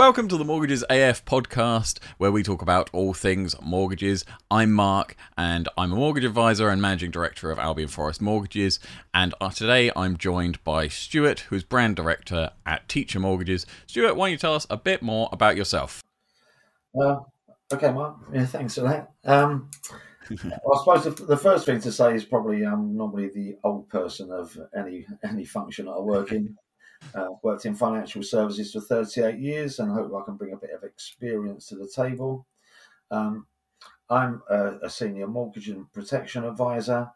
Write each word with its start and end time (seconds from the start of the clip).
Welcome 0.00 0.28
to 0.28 0.38
the 0.38 0.46
Mortgages 0.46 0.82
AF 0.88 1.26
podcast, 1.26 1.98
where 2.16 2.32
we 2.32 2.42
talk 2.42 2.62
about 2.62 2.88
all 2.94 3.12
things 3.12 3.54
mortgages. 3.60 4.24
I'm 4.50 4.72
Mark, 4.72 5.14
and 5.36 5.68
I'm 5.76 5.92
a 5.92 5.94
mortgage 5.94 6.24
advisor 6.24 6.70
and 6.70 6.80
managing 6.80 7.10
director 7.10 7.50
of 7.50 7.58
Albion 7.58 7.88
Forest 7.88 8.22
Mortgages. 8.22 8.80
And 9.12 9.34
uh, 9.42 9.50
today 9.50 9.90
I'm 9.94 10.16
joined 10.16 10.64
by 10.64 10.88
Stuart, 10.88 11.40
who's 11.40 11.64
brand 11.64 11.96
director 11.96 12.50
at 12.64 12.88
Teacher 12.88 13.20
Mortgages. 13.20 13.66
Stuart, 13.86 14.16
why 14.16 14.28
don't 14.28 14.32
you 14.32 14.38
tell 14.38 14.54
us 14.54 14.66
a 14.70 14.78
bit 14.78 15.02
more 15.02 15.28
about 15.32 15.58
yourself? 15.58 16.02
Uh, 16.98 17.16
okay, 17.70 17.92
Mark. 17.92 18.16
Yeah, 18.32 18.46
thanks 18.46 18.76
for 18.76 18.80
that. 18.80 19.10
Um, 19.26 19.68
I 20.30 20.78
suppose 20.78 21.04
the, 21.04 21.24
the, 21.26 21.36
first 21.36 21.66
thing 21.66 21.78
to 21.82 21.92
say 21.92 22.14
is 22.14 22.24
probably 22.24 22.62
I'm 22.64 22.96
normally 22.96 23.28
the 23.28 23.58
old 23.64 23.90
person 23.90 24.32
of 24.32 24.56
any 24.74 25.06
any 25.22 25.44
function 25.44 25.88
I 25.88 25.98
work 25.98 26.32
in. 26.32 26.56
Uh, 27.14 27.32
I've 27.32 27.42
worked 27.42 27.66
in 27.66 27.74
financial 27.74 28.22
services 28.22 28.72
for 28.72 28.80
38 28.80 29.38
years 29.38 29.78
and 29.78 29.90
hope 29.90 30.12
I 30.14 30.24
can 30.24 30.36
bring 30.36 30.52
a 30.52 30.56
bit 30.56 30.70
of 30.70 30.84
experience 30.84 31.66
to 31.66 31.76
the 31.76 31.88
table. 31.88 32.46
Um, 33.10 33.46
I'm 34.08 34.42
a, 34.50 34.78
a, 34.82 34.90
senior 34.90 35.26
mortgage 35.26 35.68
and 35.68 35.90
protection 35.92 36.44
advisor. 36.44 37.10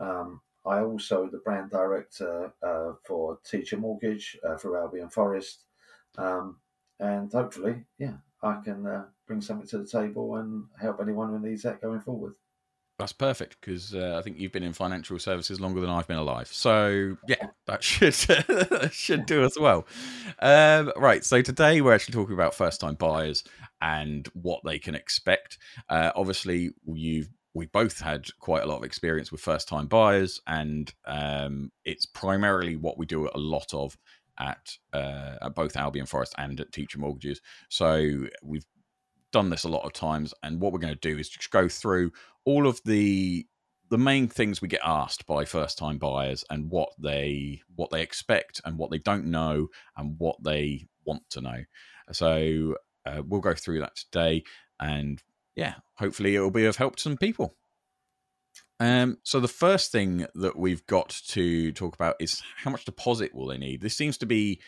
Um, 0.00 0.40
I 0.64 0.80
also 0.80 1.28
the 1.30 1.38
brand 1.38 1.70
director 1.70 2.52
uh, 2.62 2.92
for 3.04 3.38
Teacher 3.44 3.76
Mortgage 3.76 4.36
uh, 4.44 4.56
for 4.56 4.80
Albion 4.80 5.08
Forest, 5.08 5.64
um, 6.18 6.56
and 6.98 7.30
hopefully, 7.32 7.84
yeah, 7.98 8.14
I 8.42 8.60
can 8.64 8.86
uh, 8.86 9.04
bring 9.26 9.40
something 9.40 9.68
to 9.68 9.78
the 9.78 9.86
table 9.86 10.36
and 10.36 10.64
help 10.80 11.00
anyone 11.00 11.30
who 11.30 11.38
needs 11.38 11.62
that 11.62 11.80
going 11.80 12.00
forward. 12.00 12.34
That's 12.98 13.12
perfect 13.12 13.58
because 13.60 13.94
uh, 13.94 14.16
I 14.18 14.22
think 14.22 14.38
you've 14.38 14.52
been 14.52 14.62
in 14.62 14.72
financial 14.72 15.18
services 15.18 15.60
longer 15.60 15.80
than 15.80 15.90
I've 15.90 16.08
been 16.08 16.16
alive. 16.16 16.48
So 16.48 17.18
yeah, 17.28 17.48
that 17.66 17.82
should 17.82 18.14
should 18.92 19.26
do 19.26 19.44
as 19.44 19.58
well. 19.58 19.86
Um, 20.38 20.92
right. 20.96 21.22
So 21.22 21.42
today 21.42 21.82
we're 21.82 21.94
actually 21.94 22.14
talking 22.14 22.34
about 22.34 22.54
first 22.54 22.80
time 22.80 22.94
buyers 22.94 23.44
and 23.82 24.26
what 24.32 24.62
they 24.64 24.78
can 24.78 24.94
expect. 24.94 25.58
Uh, 25.90 26.12
obviously, 26.16 26.70
you've 26.86 27.28
we 27.52 27.66
both 27.66 28.00
had 28.00 28.26
quite 28.38 28.62
a 28.62 28.66
lot 28.66 28.76
of 28.76 28.84
experience 28.84 29.32
with 29.32 29.40
first 29.40 29.68
time 29.68 29.86
buyers, 29.86 30.40
and 30.46 30.92
um, 31.06 31.72
it's 31.84 32.06
primarily 32.06 32.76
what 32.76 32.98
we 32.98 33.06
do 33.06 33.28
a 33.28 33.38
lot 33.38 33.72
of 33.74 33.96
at, 34.38 34.76
uh, 34.92 35.36
at 35.40 35.54
both 35.54 35.76
Albion 35.76 36.06
Forest 36.06 36.34
and 36.36 36.60
at 36.60 36.72
Teacher 36.72 36.98
Mortgages. 36.98 37.40
So 37.68 38.26
we've 38.42 38.66
done 39.36 39.50
this 39.50 39.64
a 39.64 39.68
lot 39.68 39.84
of 39.84 39.92
times, 39.92 40.32
and 40.42 40.62
what 40.62 40.72
we're 40.72 40.78
going 40.78 40.94
to 40.94 41.08
do 41.12 41.18
is 41.18 41.28
just 41.28 41.50
go 41.50 41.68
through 41.68 42.10
all 42.46 42.66
of 42.66 42.80
the 42.86 43.46
the 43.90 43.98
main 43.98 44.28
things 44.28 44.62
we 44.62 44.66
get 44.66 44.80
asked 44.82 45.26
by 45.26 45.44
first 45.44 45.76
time 45.76 45.98
buyers 45.98 46.42
and 46.48 46.70
what 46.70 46.88
they 46.98 47.60
what 47.74 47.90
they 47.90 48.00
expect 48.00 48.62
and 48.64 48.78
what 48.78 48.90
they 48.90 48.96
don't 48.98 49.26
know 49.26 49.68
and 49.98 50.18
what 50.18 50.42
they 50.42 50.88
want 51.04 51.22
to 51.28 51.42
know. 51.42 51.58
So 52.12 52.76
uh, 53.04 53.20
we'll 53.28 53.42
go 53.42 53.52
through 53.52 53.80
that 53.80 53.96
today, 53.96 54.42
and 54.80 55.22
yeah, 55.54 55.74
hopefully 55.96 56.34
it 56.34 56.40
will 56.40 56.50
be 56.50 56.64
of 56.64 56.76
help 56.76 56.96
to 56.96 57.02
some 57.02 57.18
people. 57.18 57.56
Um, 58.80 59.18
so 59.22 59.38
the 59.38 59.48
first 59.48 59.92
thing 59.92 60.26
that 60.34 60.56
we've 60.56 60.86
got 60.86 61.10
to 61.28 61.72
talk 61.72 61.94
about 61.94 62.16
is 62.20 62.42
how 62.56 62.70
much 62.70 62.86
deposit 62.86 63.34
will 63.34 63.48
they 63.48 63.58
need. 63.58 63.82
This 63.82 63.96
seems 63.96 64.16
to 64.18 64.26
be 64.26 64.60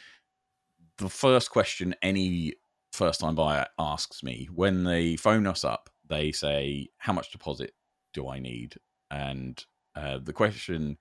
the 0.98 1.08
first 1.08 1.50
question 1.50 1.94
any 2.02 2.52
first 2.98 3.20
time 3.20 3.36
buyer 3.36 3.66
asks 3.78 4.22
me 4.22 4.48
when 4.52 4.84
they 4.84 5.16
phone 5.16 5.46
us 5.46 5.64
up. 5.64 5.88
They 6.08 6.32
say, 6.32 6.88
"How 6.98 7.12
much 7.12 7.30
deposit 7.30 7.72
do 8.12 8.28
I 8.28 8.40
need?" 8.40 8.74
And 9.10 9.64
uh, 9.94 10.18
the 10.22 10.32
question 10.32 10.98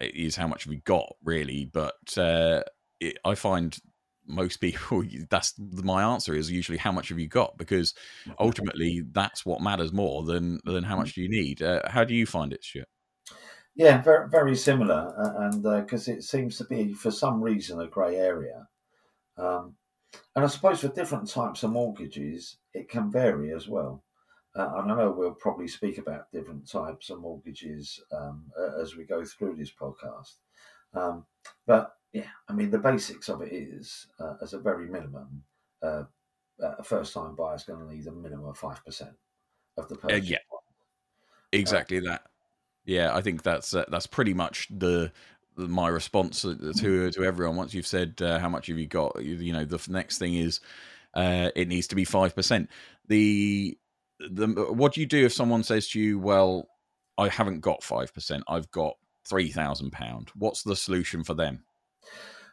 is, 0.00 0.36
"How 0.36 0.46
much 0.46 0.64
have 0.64 0.72
you 0.72 0.80
got?" 0.84 1.16
Really, 1.22 1.66
but 1.66 2.16
uh, 2.16 2.62
it, 3.00 3.18
I 3.24 3.34
find 3.34 3.76
most 4.24 4.58
people 4.58 5.04
that's 5.30 5.54
my 5.58 6.02
answer 6.02 6.34
is 6.34 6.50
usually 6.50 6.78
how 6.78 6.92
much 6.92 7.08
have 7.08 7.18
you 7.18 7.26
got 7.26 7.58
because 7.58 7.92
ultimately 8.38 9.02
that's 9.10 9.44
what 9.44 9.60
matters 9.60 9.92
more 9.92 10.22
than 10.22 10.60
than 10.64 10.84
how 10.84 10.96
much 10.96 11.14
do 11.14 11.22
you 11.22 11.28
need 11.28 11.60
uh, 11.60 11.80
how 11.88 12.04
do 12.04 12.14
you 12.14 12.24
find 12.24 12.52
it 12.52 12.62
Stuart? 12.62 12.86
yeah 13.74 14.00
very, 14.00 14.28
very 14.28 14.54
similar 14.54 15.12
and 15.40 15.64
because 15.64 16.08
uh, 16.08 16.12
it 16.12 16.22
seems 16.22 16.56
to 16.56 16.64
be 16.64 16.92
for 16.92 17.10
some 17.10 17.42
reason 17.42 17.80
a 17.80 17.88
grey 17.88 18.14
area 18.14 18.68
um, 19.36 19.74
and 20.34 20.44
I 20.44 20.48
suppose 20.48 20.80
for 20.80 20.88
different 20.88 21.28
types 21.28 21.62
of 21.62 21.70
mortgages, 21.70 22.56
it 22.74 22.88
can 22.88 23.10
vary 23.10 23.52
as 23.52 23.68
well. 23.68 24.02
Uh, 24.54 24.70
and 24.76 24.92
I 24.92 24.96
know 24.96 25.10
we'll 25.10 25.34
probably 25.34 25.68
speak 25.68 25.98
about 25.98 26.30
different 26.32 26.68
types 26.68 27.08
of 27.10 27.20
mortgages 27.20 28.00
um, 28.12 28.44
as 28.80 28.96
we 28.96 29.04
go 29.04 29.24
through 29.24 29.56
this 29.56 29.72
podcast. 29.72 30.34
Um, 30.94 31.24
but 31.66 31.94
yeah, 32.12 32.28
I 32.48 32.52
mean, 32.52 32.70
the 32.70 32.78
basics 32.78 33.28
of 33.28 33.40
it 33.40 33.52
is, 33.52 34.08
uh, 34.20 34.34
as 34.42 34.52
a 34.52 34.58
very 34.58 34.88
minimum, 34.88 35.42
uh, 35.82 36.04
a 36.60 36.84
first 36.84 37.14
time 37.14 37.34
buyer 37.34 37.56
is 37.56 37.64
going 37.64 37.80
to 37.80 37.94
need 37.94 38.06
a 38.06 38.12
minimum 38.12 38.46
of 38.46 38.58
5% 38.58 39.14
of 39.78 39.88
the 39.88 39.94
uh, 39.94 39.98
purchase. 39.98 40.28
yeah, 40.28 40.38
exactly 41.52 42.00
that. 42.00 42.22
Yeah, 42.84 43.14
I 43.14 43.22
think 43.22 43.42
that's 43.42 43.74
uh, 43.74 43.84
that's 43.88 44.08
pretty 44.08 44.34
much 44.34 44.66
the 44.70 45.12
my 45.56 45.88
response 45.88 46.42
to 46.42 47.10
to 47.10 47.24
everyone 47.24 47.56
once 47.56 47.74
you've 47.74 47.86
said 47.86 48.14
uh, 48.22 48.38
how 48.38 48.48
much 48.48 48.68
have 48.68 48.78
you 48.78 48.86
got 48.86 49.22
you, 49.22 49.36
you 49.36 49.52
know 49.52 49.64
the 49.64 49.80
next 49.90 50.18
thing 50.18 50.34
is 50.34 50.60
uh, 51.14 51.50
it 51.54 51.68
needs 51.68 51.86
to 51.88 51.94
be 51.94 52.06
5% 52.06 52.68
the 53.08 53.78
the 54.18 54.46
what 54.72 54.94
do 54.94 55.00
you 55.00 55.06
do 55.06 55.26
if 55.26 55.32
someone 55.32 55.62
says 55.62 55.88
to 55.88 56.00
you 56.00 56.18
well 56.18 56.68
i 57.18 57.28
haven't 57.28 57.60
got 57.60 57.80
5% 57.82 58.42
i've 58.48 58.70
got 58.70 58.94
3000 59.26 59.90
pound 59.92 60.30
what's 60.34 60.62
the 60.62 60.76
solution 60.76 61.22
for 61.22 61.34
them? 61.34 61.64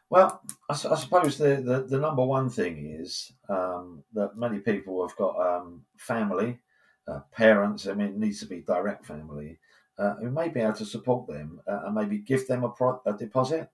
Well 0.10 0.42
i, 0.70 0.74
I 0.74 0.96
suppose 0.96 1.38
the, 1.38 1.62
the, 1.64 1.86
the 1.88 2.00
number 2.00 2.26
one 2.26 2.50
thing 2.50 2.98
is 3.00 3.32
um, 3.48 4.04
that 4.14 4.38
many 4.38 4.60
people 4.60 5.08
have 5.08 5.16
got 5.16 5.40
um, 5.40 5.84
family 5.96 6.60
uh, 7.08 7.22
parents 7.32 7.88
i 7.88 7.94
mean 7.94 8.08
it 8.08 8.18
needs 8.18 8.40
to 8.40 8.46
be 8.46 8.62
direct 8.62 9.06
family 9.06 9.60
uh, 10.00 10.16
who 10.16 10.32
may 10.32 10.50
be 10.50 10.62
able 10.62 10.74
to 10.74 10.86
support 10.86 11.28
them 11.28 11.62
uh, 11.68 11.82
and 11.86 11.96
maybe 11.96 12.18
give 12.18 12.48
them 12.48 12.64
a, 12.64 12.70
pro- 12.70 13.02
a 13.06 13.14
deposit. 13.14 13.70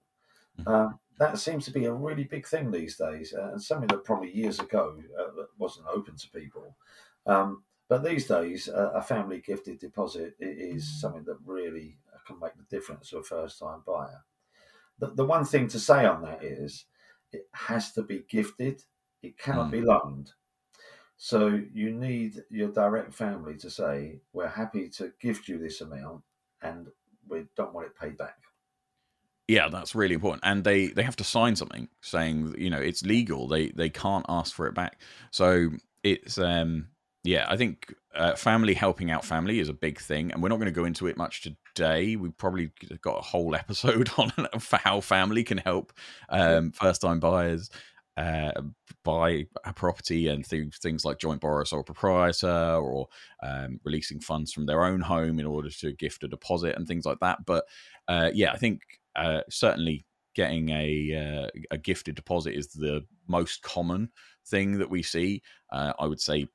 Mm-hmm. 0.59 0.69
Um, 0.69 0.99
that 1.19 1.37
seems 1.37 1.63
to 1.65 1.71
be 1.71 1.85
a 1.85 1.93
really 1.93 2.25
big 2.25 2.45
thing 2.45 2.71
these 2.71 2.97
days, 2.97 3.33
uh, 3.33 3.51
and 3.51 3.61
something 3.61 3.87
that 3.87 4.03
probably 4.03 4.35
years 4.35 4.59
ago 4.59 4.97
uh, 5.19 5.43
wasn't 5.57 5.87
open 5.87 6.17
to 6.17 6.29
people. 6.31 6.75
Um, 7.25 7.63
but 7.87 8.03
these 8.03 8.25
days, 8.25 8.67
a 8.67 9.01
family 9.01 9.43
gifted 9.45 9.77
deposit 9.79 10.35
is 10.39 10.83
mm-hmm. 10.83 10.99
something 10.99 11.23
that 11.25 11.37
really 11.45 11.97
can 12.25 12.39
make 12.39 12.53
the 12.57 12.75
difference 12.75 13.09
to 13.09 13.19
a 13.19 13.23
first 13.23 13.59
time 13.59 13.83
buyer. 13.85 14.23
The, 14.99 15.11
the 15.11 15.25
one 15.25 15.45
thing 15.45 15.67
to 15.69 15.79
say 15.79 16.05
on 16.05 16.21
that 16.23 16.43
is 16.43 16.85
it 17.31 17.47
has 17.53 17.91
to 17.93 18.03
be 18.03 18.23
gifted, 18.27 18.83
it 19.21 19.37
cannot 19.37 19.67
mm. 19.67 19.71
be 19.71 19.81
loaned. 19.81 20.31
So 21.17 21.59
you 21.73 21.91
need 21.91 22.43
your 22.49 22.69
direct 22.69 23.13
family 23.13 23.55
to 23.57 23.69
say, 23.69 24.19
we're 24.33 24.47
happy 24.47 24.89
to 24.89 25.11
gift 25.19 25.47
you 25.47 25.57
this 25.57 25.81
amount 25.81 26.23
and 26.61 26.87
we 27.27 27.45
don't 27.55 27.73
want 27.73 27.87
it 27.87 27.97
paid 27.97 28.17
back. 28.17 28.35
Yeah, 29.47 29.69
that's 29.69 29.95
really 29.95 30.15
important. 30.15 30.43
And 30.43 30.63
they, 30.63 30.87
they 30.87 31.03
have 31.03 31.15
to 31.17 31.23
sign 31.23 31.55
something 31.55 31.87
saying, 32.01 32.55
you 32.57 32.69
know, 32.69 32.79
it's 32.79 33.03
legal. 33.03 33.47
They 33.47 33.69
they 33.69 33.89
can't 33.89 34.25
ask 34.27 34.55
for 34.55 34.67
it 34.67 34.73
back. 34.73 34.99
So 35.31 35.69
it's 36.03 36.37
um 36.37 36.87
yeah, 37.23 37.45
I 37.49 37.57
think 37.57 37.93
uh, 38.13 38.35
family 38.35 38.75
helping 38.75 39.09
out 39.09 39.25
family 39.25 39.59
is 39.59 39.67
a 39.67 39.73
big 39.73 39.99
thing, 39.99 40.31
and 40.31 40.41
we're 40.43 40.49
not 40.49 40.57
going 40.57 40.67
to 40.67 40.71
go 40.71 40.85
into 40.85 41.07
it 41.07 41.17
much 41.17 41.41
today. 41.41 42.15
We've 42.15 42.37
probably 42.37 42.71
got 43.01 43.17
a 43.17 43.21
whole 43.21 43.55
episode 43.55 44.09
on 44.17 44.31
how 44.71 45.01
family 45.01 45.43
can 45.43 45.57
help 45.57 45.91
um, 46.29 46.71
first 46.71 47.01
time 47.01 47.19
buyers 47.19 47.69
uh, 48.17 48.51
buy 49.03 49.45
a 49.65 49.73
property 49.73 50.27
and 50.29 50.45
through 50.45 50.69
things 50.71 51.03
like 51.03 51.19
joint 51.19 51.41
borrower 51.41 51.65
sole 51.65 51.83
proprietor 51.83 52.75
or 52.75 53.07
um, 53.43 53.79
releasing 53.83 54.19
funds 54.19 54.53
from 54.53 54.65
their 54.65 54.85
own 54.85 55.01
home 55.01 55.39
in 55.39 55.45
order 55.45 55.69
to 55.69 55.93
gift 55.93 56.23
a 56.23 56.27
deposit 56.27 56.75
and 56.77 56.87
things 56.87 57.05
like 57.05 57.19
that. 57.19 57.45
But 57.45 57.65
uh, 58.07 58.31
yeah, 58.33 58.51
I 58.51 58.57
think 58.57 58.81
uh, 59.15 59.41
certainly 59.49 60.05
getting 60.33 60.69
a 60.69 61.47
uh, 61.47 61.59
a 61.71 61.77
gifted 61.77 62.15
deposit 62.15 62.55
is 62.55 62.67
the 62.67 63.05
most 63.27 63.61
common 63.61 64.09
thing 64.47 64.77
that 64.77 64.89
we 64.89 65.01
see. 65.01 65.41
Uh, 65.71 65.93
I 65.99 66.05
would 66.05 66.21
say 66.21 66.47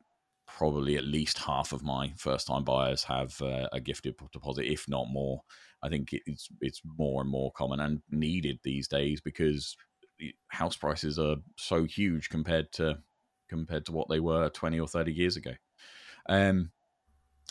probably 0.47 0.97
at 0.97 1.05
least 1.05 1.39
half 1.39 1.73
of 1.73 1.83
my 1.83 2.13
first 2.17 2.47
time 2.47 2.65
buyers 2.65 3.05
have 3.05 3.41
uh, 3.41 3.69
a 3.73 3.81
gifted 3.81 4.15
deposit, 4.33 4.67
if 4.67 4.89
not 4.89 5.09
more. 5.11 5.41
I 5.83 5.89
think 5.89 6.11
it's 6.13 6.49
it's 6.61 6.83
more 6.99 7.23
and 7.23 7.31
more 7.31 7.53
common 7.53 7.81
and 7.81 8.03
needed 8.11 8.59
these 8.63 8.87
days 8.89 9.21
because 9.21 9.77
house 10.49 10.77
prices 10.77 11.19
are 11.19 11.37
so 11.57 11.85
huge 11.85 12.29
compared 12.29 12.73
to 12.73 12.99
compared 13.49 13.85
to 13.87 13.93
what 13.93 14.09
they 14.09 14.21
were 14.21 14.49
20 14.51 14.79
or 14.79 14.87
30 14.87 15.13
years 15.13 15.37
ago. 15.37 15.53
Um, 16.29 16.71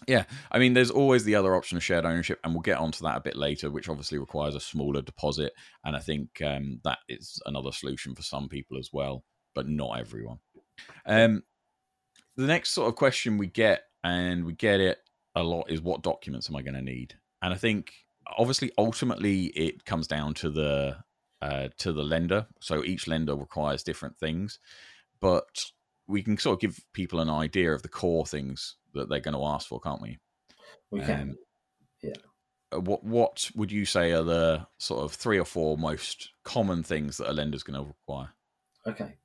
yeah, 0.08 0.24
I 0.52 0.60
mean, 0.60 0.74
there's 0.74 0.92
always 0.92 1.26
the 1.26 1.36
other 1.36 1.56
option 1.56 1.76
of 1.76 1.84
shared 1.84 2.06
ownership, 2.06 2.40
and 2.44 2.54
we'll 2.54 2.62
get 2.62 2.78
onto 2.78 3.04
that 3.04 3.18
a 3.18 3.22
bit 3.22 3.36
later, 3.36 3.70
which 3.70 3.90
obviously 3.90 4.18
requires 4.18 4.56
a 4.56 4.60
smaller 4.60 5.02
deposit. 5.02 5.52
And 5.84 5.96
I 5.96 6.00
think 6.00 6.42
um, 6.42 6.80
that 6.86 7.00
is 7.10 7.42
another 7.46 7.72
solution 7.72 8.16
for 8.16 8.22
some 8.22 8.48
people 8.48 8.78
as 8.78 8.92
well, 8.94 9.26
but 9.54 9.68
not 9.68 10.00
everyone. 10.00 10.40
Um, 11.06 11.44
the 12.38 12.48
next 12.48 12.72
sort 12.72 12.88
of 12.88 12.96
question 12.96 13.38
we 13.38 13.48
get, 13.48 13.84
and 14.04 14.46
we 14.46 14.54
get 14.54 14.80
it 14.80 15.00
a 15.36 15.44
lot, 15.44 15.70
is 15.70 15.82
what 15.82 16.02
documents 16.02 16.50
am 16.50 16.56
I 16.56 16.62
going 16.62 16.76
to 16.76 16.82
need? 16.82 17.16
And 17.42 17.54
I 17.54 17.58
think 17.58 17.92
obviously, 18.38 18.72
ultimately, 18.78 19.48
it 19.48 19.84
comes 19.84 20.08
down 20.08 20.34
to 20.36 20.50
the 20.50 20.98
uh, 21.42 21.70
to 21.78 21.94
the 21.94 22.04
lender. 22.04 22.48
So 22.60 22.84
each 22.84 23.08
lender 23.08 23.36
requires 23.36 23.84
different 23.84 24.18
things. 24.18 24.60
but 25.20 25.66
we 26.08 26.24
can 26.24 26.38
sort 26.40 26.56
of 26.56 26.60
give 26.60 26.84
people 26.92 27.20
an 27.20 27.30
idea 27.30 27.72
of 27.72 27.84
the 27.84 27.88
core 27.88 28.26
things 28.26 28.78
that 28.96 29.10
they're 29.10 29.20
going 29.20 29.36
to 29.36 29.46
ask 29.46 29.68
for, 29.68 29.80
can't 29.80 30.02
we? 30.02 30.18
We 30.90 31.02
can. 31.02 31.38
Um, 32.04 32.14
uh, 32.72 32.80
what 32.80 33.04
what 33.04 33.50
would 33.56 33.72
you 33.72 33.86
say 33.86 34.12
are 34.12 34.24
the 34.24 34.68
sort 34.78 35.04
of 35.04 35.14
three 35.14 35.40
or 35.40 35.46
four 35.46 35.78
most 35.78 36.30
common 36.44 36.84
things 36.84 37.18
that 37.18 37.30
a 37.30 37.34
lender's 37.34 37.64
going 37.64 37.80
to 37.80 37.88
require? 37.88 38.30
Okay, 38.88 39.16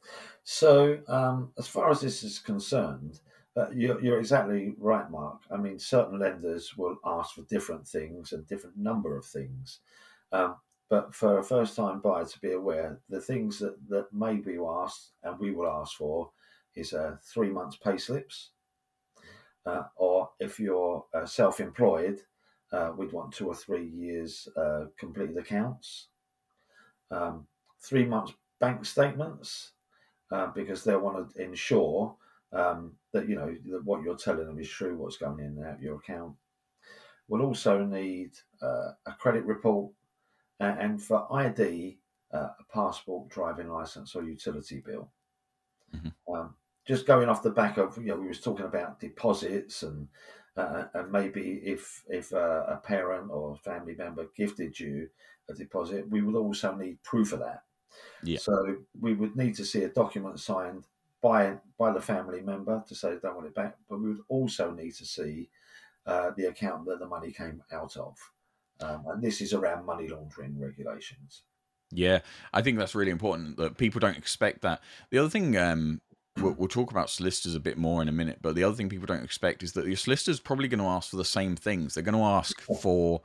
so 0.43 0.99
um, 1.08 1.52
as 1.58 1.66
far 1.66 1.90
as 1.90 2.00
this 2.00 2.22
is 2.22 2.38
concerned, 2.38 3.20
uh, 3.56 3.70
you're, 3.75 4.00
you're, 4.02 4.19
exactly 4.19 4.75
right, 4.78 5.08
Mark. 5.11 5.43
I 5.50 5.56
mean, 5.56 5.78
certain 5.78 6.19
lenders 6.19 6.76
will 6.76 6.96
ask 7.05 7.34
for 7.34 7.43
different 7.43 7.87
things 7.87 8.32
and 8.32 8.46
different 8.46 8.76
number 8.76 9.16
of 9.16 9.25
things. 9.25 9.81
Um, 10.32 10.56
but 10.94 11.12
for 11.12 11.41
a 11.41 11.43
first 11.43 11.75
time 11.75 11.99
buyer 11.99 12.25
to 12.25 12.38
be 12.38 12.52
aware, 12.52 13.00
the 13.08 13.20
things 13.20 13.58
that, 13.58 13.75
that 13.88 14.12
may 14.12 14.37
be 14.37 14.56
asked 14.64 15.11
and 15.25 15.37
we 15.41 15.50
will 15.50 15.67
ask 15.67 15.96
for 15.96 16.31
is 16.76 16.93
uh, 16.93 17.17
three 17.20 17.50
months 17.50 17.76
pay 17.76 17.96
slips. 17.96 18.50
Uh, 19.67 19.82
or 19.96 20.31
if 20.38 20.61
you're 20.61 21.05
uh, 21.12 21.26
self 21.26 21.58
employed, 21.58 22.20
uh, 22.70 22.93
we'd 22.96 23.12
want 23.12 23.35
two 23.35 23.49
or 23.49 23.56
three 23.56 23.88
years 23.88 24.46
uh, 24.56 24.85
completed 24.96 25.37
accounts. 25.37 26.11
Um, 27.11 27.49
three 27.81 28.05
months 28.05 28.32
bank 28.61 28.85
statements 28.85 29.73
because 30.55 30.85
they 30.85 30.94
want 30.94 31.35
to 31.35 31.43
ensure 31.43 32.14
um, 32.52 32.93
that 33.12 33.29
you 33.29 33.35
know 33.35 33.52
that 33.69 33.85
what 33.85 34.05
you're 34.05 34.17
telling 34.17 34.47
them 34.47 34.61
is 34.61 34.69
true, 34.69 34.97
what's 34.97 35.17
going 35.17 35.40
in 35.40 35.47
and 35.58 35.67
out 35.67 35.75
of 35.75 35.82
your 35.82 35.97
account. 35.97 36.35
We'll 37.26 37.43
also 37.43 37.85
need 37.85 38.31
uh, 38.62 38.93
a 39.06 39.12
credit 39.19 39.44
report, 39.44 39.90
and, 40.60 40.78
and 40.80 41.02
for 41.02 41.26
ID, 41.32 41.98
uh, 42.32 42.48
a 42.58 42.64
passport, 42.72 43.28
driving 43.28 43.68
license, 43.68 44.14
or 44.14 44.24
utility 44.24 44.82
bill. 44.84 45.10
Mm-hmm. 45.94 46.34
Um, 46.34 46.54
just 46.86 47.06
going 47.06 47.28
off 47.28 47.42
the 47.42 47.50
back 47.50 47.78
of 47.78 47.96
you 47.96 48.06
know 48.06 48.16
we 48.16 48.28
was 48.28 48.40
talking 48.40 48.66
about 48.66 49.00
deposits 49.00 49.82
and 49.82 50.08
uh, 50.56 50.84
and 50.94 51.10
maybe 51.10 51.60
if 51.64 52.04
if 52.08 52.32
uh, 52.32 52.64
a 52.68 52.76
parent 52.76 53.30
or 53.30 53.56
family 53.56 53.94
member 53.94 54.26
gifted 54.36 54.78
you 54.78 55.08
a 55.48 55.54
deposit, 55.54 56.08
we 56.08 56.22
would 56.22 56.36
also 56.36 56.74
need 56.74 57.02
proof 57.02 57.32
of 57.32 57.40
that. 57.40 57.62
Yeah. 58.22 58.38
So 58.38 58.76
we 59.00 59.14
would 59.14 59.36
need 59.36 59.54
to 59.56 59.64
see 59.64 59.84
a 59.84 59.88
document 59.88 60.40
signed 60.40 60.86
by 61.22 61.56
by 61.78 61.92
the 61.92 62.00
family 62.00 62.40
member 62.40 62.84
to 62.86 62.94
say 62.94 63.10
they 63.10 63.20
don't 63.20 63.36
want 63.36 63.46
it 63.46 63.54
back, 63.54 63.76
but 63.88 64.00
we 64.00 64.08
would 64.08 64.24
also 64.28 64.70
need 64.70 64.94
to 64.94 65.06
see 65.06 65.48
uh, 66.06 66.30
the 66.36 66.46
account 66.46 66.86
that 66.86 66.98
the 66.98 67.06
money 67.06 67.32
came 67.32 67.62
out 67.72 67.96
of, 67.96 68.16
um, 68.81 69.05
and 69.09 69.23
this 69.23 69.41
is 69.41 69.53
around 69.53 69.87
money 69.87 70.09
laundering 70.09 70.59
regulations. 70.59 71.43
Yeah, 71.91 72.21
I 72.53 72.62
think 72.62 72.79
that's 72.79 72.94
really 72.94 73.11
important 73.11 73.56
that 73.59 73.79
people 73.79 74.00
don't 74.00 74.17
expect 74.17 74.62
that. 74.62 74.81
The 75.11 75.19
other 75.19 75.29
thing 75.29 75.56
um, 75.56 76.00
we'll, 76.38 76.55
we'll, 76.55 76.69
talk 76.69 76.91
about 76.91 77.11
solicitors 77.11 77.55
a 77.55 77.61
bit 77.61 77.79
more 77.79 78.03
in 78.03 78.09
a 78.09 78.12
minute, 78.12 78.38
but 78.43 78.55
the 78.55 78.65
other 78.65 78.75
thing 78.75 78.88
people 78.88 79.06
don't 79.06 79.23
expect 79.23 79.62
is 79.62 79.73
that 79.73 79.87
your 79.87 79.97
solicitor's 79.97 80.41
probably 80.41 80.69
going 80.69 80.81
to 80.81 80.87
ask 80.87 81.11
for 81.11 81.17
the 81.17 81.25
same 81.25 81.56
things. 81.56 81.94
They're 81.94 82.03
going 82.03 82.19
to 82.19 82.25
ask 82.25 82.61
for 82.61 83.23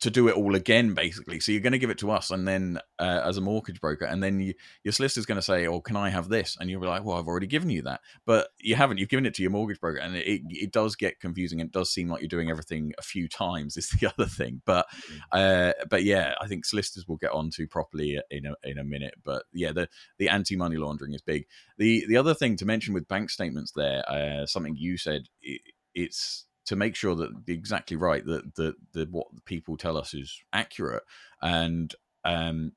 to 0.00 0.10
do 0.10 0.28
it 0.28 0.36
all 0.36 0.54
again, 0.54 0.94
basically. 0.94 1.40
So 1.40 1.52
you're 1.52 1.60
going 1.60 1.72
to 1.72 1.78
give 1.78 1.90
it 1.90 1.98
to 1.98 2.10
us, 2.10 2.30
and 2.30 2.46
then 2.46 2.78
uh, 2.98 3.22
as 3.24 3.36
a 3.36 3.40
mortgage 3.40 3.80
broker, 3.80 4.04
and 4.04 4.22
then 4.22 4.40
you, 4.40 4.54
your 4.84 4.92
solicitor's 4.92 5.26
going 5.26 5.36
to 5.36 5.42
say, 5.42 5.66
"Oh, 5.66 5.80
can 5.80 5.96
I 5.96 6.10
have 6.10 6.28
this?" 6.28 6.56
And 6.58 6.70
you'll 6.70 6.80
be 6.80 6.86
like, 6.86 7.04
"Well, 7.04 7.16
I've 7.16 7.26
already 7.26 7.46
given 7.46 7.70
you 7.70 7.82
that," 7.82 8.00
but 8.26 8.48
you 8.58 8.74
haven't. 8.74 8.98
You've 8.98 9.08
given 9.08 9.26
it 9.26 9.34
to 9.34 9.42
your 9.42 9.50
mortgage 9.50 9.80
broker, 9.80 9.98
and 9.98 10.16
it, 10.16 10.42
it 10.48 10.72
does 10.72 10.96
get 10.96 11.20
confusing. 11.20 11.60
It 11.60 11.72
does 11.72 11.90
seem 11.90 12.08
like 12.08 12.20
you're 12.20 12.28
doing 12.28 12.50
everything 12.50 12.92
a 12.98 13.02
few 13.02 13.28
times. 13.28 13.76
Is 13.76 13.90
the 13.90 14.06
other 14.18 14.26
thing, 14.26 14.62
but 14.64 14.86
mm. 15.10 15.18
uh, 15.32 15.72
but 15.88 16.04
yeah, 16.04 16.34
I 16.40 16.46
think 16.46 16.64
solicitors 16.64 17.06
will 17.06 17.16
get 17.16 17.32
on 17.32 17.50
to 17.50 17.66
properly 17.66 18.18
in 18.30 18.46
a 18.46 18.54
in 18.64 18.78
a 18.78 18.84
minute. 18.84 19.14
But 19.24 19.44
yeah, 19.52 19.72
the 19.72 19.88
the 20.18 20.28
anti 20.28 20.56
money 20.56 20.76
laundering 20.76 21.14
is 21.14 21.22
big. 21.22 21.46
The 21.78 22.04
the 22.08 22.16
other 22.16 22.34
thing 22.34 22.56
to 22.56 22.66
mention 22.66 22.94
with 22.94 23.08
bank 23.08 23.30
statements, 23.30 23.72
there, 23.72 24.08
uh, 24.08 24.46
something 24.46 24.76
you 24.76 24.96
said, 24.96 25.22
it, 25.42 25.60
it's 25.94 26.47
to 26.68 26.76
make 26.76 26.94
sure 26.94 27.14
that 27.14 27.30
exactly 27.46 27.96
right 27.96 28.26
that 28.26 28.54
the, 28.54 28.74
the 28.92 29.08
what 29.10 29.26
people 29.46 29.76
tell 29.76 29.96
us 29.96 30.12
is 30.12 30.42
accurate 30.52 31.02
and 31.40 31.94
um, 32.24 32.72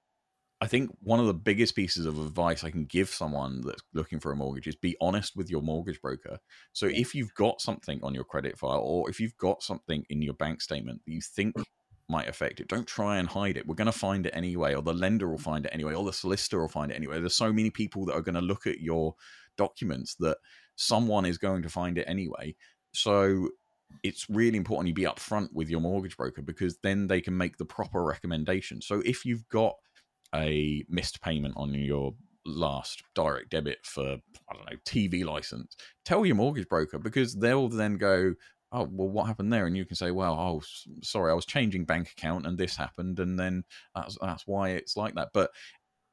I 0.61 0.67
think 0.67 0.91
one 1.01 1.19
of 1.19 1.25
the 1.25 1.33
biggest 1.33 1.75
pieces 1.75 2.05
of 2.05 2.17
advice 2.19 2.63
I 2.63 2.69
can 2.69 2.85
give 2.85 3.09
someone 3.09 3.61
that's 3.65 3.81
looking 3.93 4.19
for 4.19 4.31
a 4.31 4.35
mortgage 4.35 4.67
is 4.67 4.75
be 4.75 4.95
honest 5.01 5.35
with 5.35 5.49
your 5.49 5.61
mortgage 5.61 5.99
broker. 5.99 6.37
So 6.71 6.85
if 6.85 7.15
you've 7.15 7.33
got 7.33 7.59
something 7.59 7.99
on 8.03 8.13
your 8.13 8.23
credit 8.23 8.57
file 8.57 8.79
or 8.79 9.09
if 9.09 9.19
you've 9.19 9.35
got 9.37 9.63
something 9.63 10.05
in 10.09 10.21
your 10.21 10.35
bank 10.35 10.61
statement 10.61 11.01
that 11.03 11.11
you 11.11 11.19
think 11.19 11.55
might 12.07 12.29
affect 12.29 12.59
it, 12.59 12.67
don't 12.67 12.87
try 12.87 13.17
and 13.17 13.27
hide 13.27 13.57
it. 13.57 13.65
We're 13.65 13.75
going 13.75 13.87
to 13.87 13.91
find 13.91 14.25
it 14.27 14.35
anyway, 14.35 14.75
or 14.75 14.83
the 14.83 14.93
lender 14.93 15.27
will 15.27 15.39
find 15.39 15.65
it 15.65 15.71
anyway, 15.73 15.95
or 15.95 16.05
the 16.05 16.13
solicitor 16.13 16.61
will 16.61 16.67
find 16.67 16.91
it 16.91 16.95
anyway. 16.95 17.19
There's 17.19 17.35
so 17.35 17.51
many 17.51 17.71
people 17.71 18.05
that 18.05 18.13
are 18.13 18.21
going 18.21 18.35
to 18.35 18.41
look 18.41 18.67
at 18.67 18.81
your 18.81 19.15
documents 19.57 20.15
that 20.19 20.37
someone 20.75 21.25
is 21.25 21.39
going 21.39 21.63
to 21.63 21.69
find 21.69 21.97
it 21.97 22.05
anyway. 22.07 22.55
So 22.93 23.49
it's 24.03 24.29
really 24.29 24.57
important 24.57 24.87
you 24.87 24.93
be 24.93 25.03
upfront 25.03 25.49
with 25.53 25.69
your 25.69 25.79
mortgage 25.79 26.17
broker 26.17 26.41
because 26.41 26.77
then 26.83 27.07
they 27.07 27.21
can 27.21 27.37
make 27.37 27.57
the 27.57 27.65
proper 27.65 28.03
recommendation. 28.03 28.81
So 28.81 29.01
if 29.05 29.25
you've 29.25 29.47
got 29.49 29.75
a 30.33 30.83
missed 30.89 31.21
payment 31.21 31.55
on 31.57 31.73
your 31.73 32.13
last 32.45 33.03
direct 33.13 33.51
debit 33.51 33.79
for 33.83 34.17
I 34.49 34.53
don't 34.53 34.65
know 34.65 34.77
TV 34.85 35.23
license, 35.25 35.75
tell 36.05 36.25
your 36.25 36.35
mortgage 36.35 36.67
broker 36.67 36.99
because 36.99 37.35
they'll 37.35 37.69
then 37.69 37.97
go, 37.97 38.33
oh 38.71 38.87
well, 38.91 39.09
what 39.09 39.27
happened 39.27 39.51
there? 39.51 39.65
And 39.65 39.75
you 39.75 39.85
can 39.85 39.95
say, 39.95 40.11
well, 40.11 40.33
oh 40.33 40.61
sorry, 41.03 41.31
I 41.31 41.35
was 41.35 41.45
changing 41.45 41.85
bank 41.85 42.11
account 42.11 42.45
and 42.45 42.57
this 42.57 42.75
happened, 42.75 43.19
and 43.19 43.39
then 43.39 43.63
that's 43.95 44.17
that's 44.21 44.47
why 44.47 44.69
it's 44.69 44.97
like 44.97 45.15
that. 45.15 45.29
But 45.33 45.51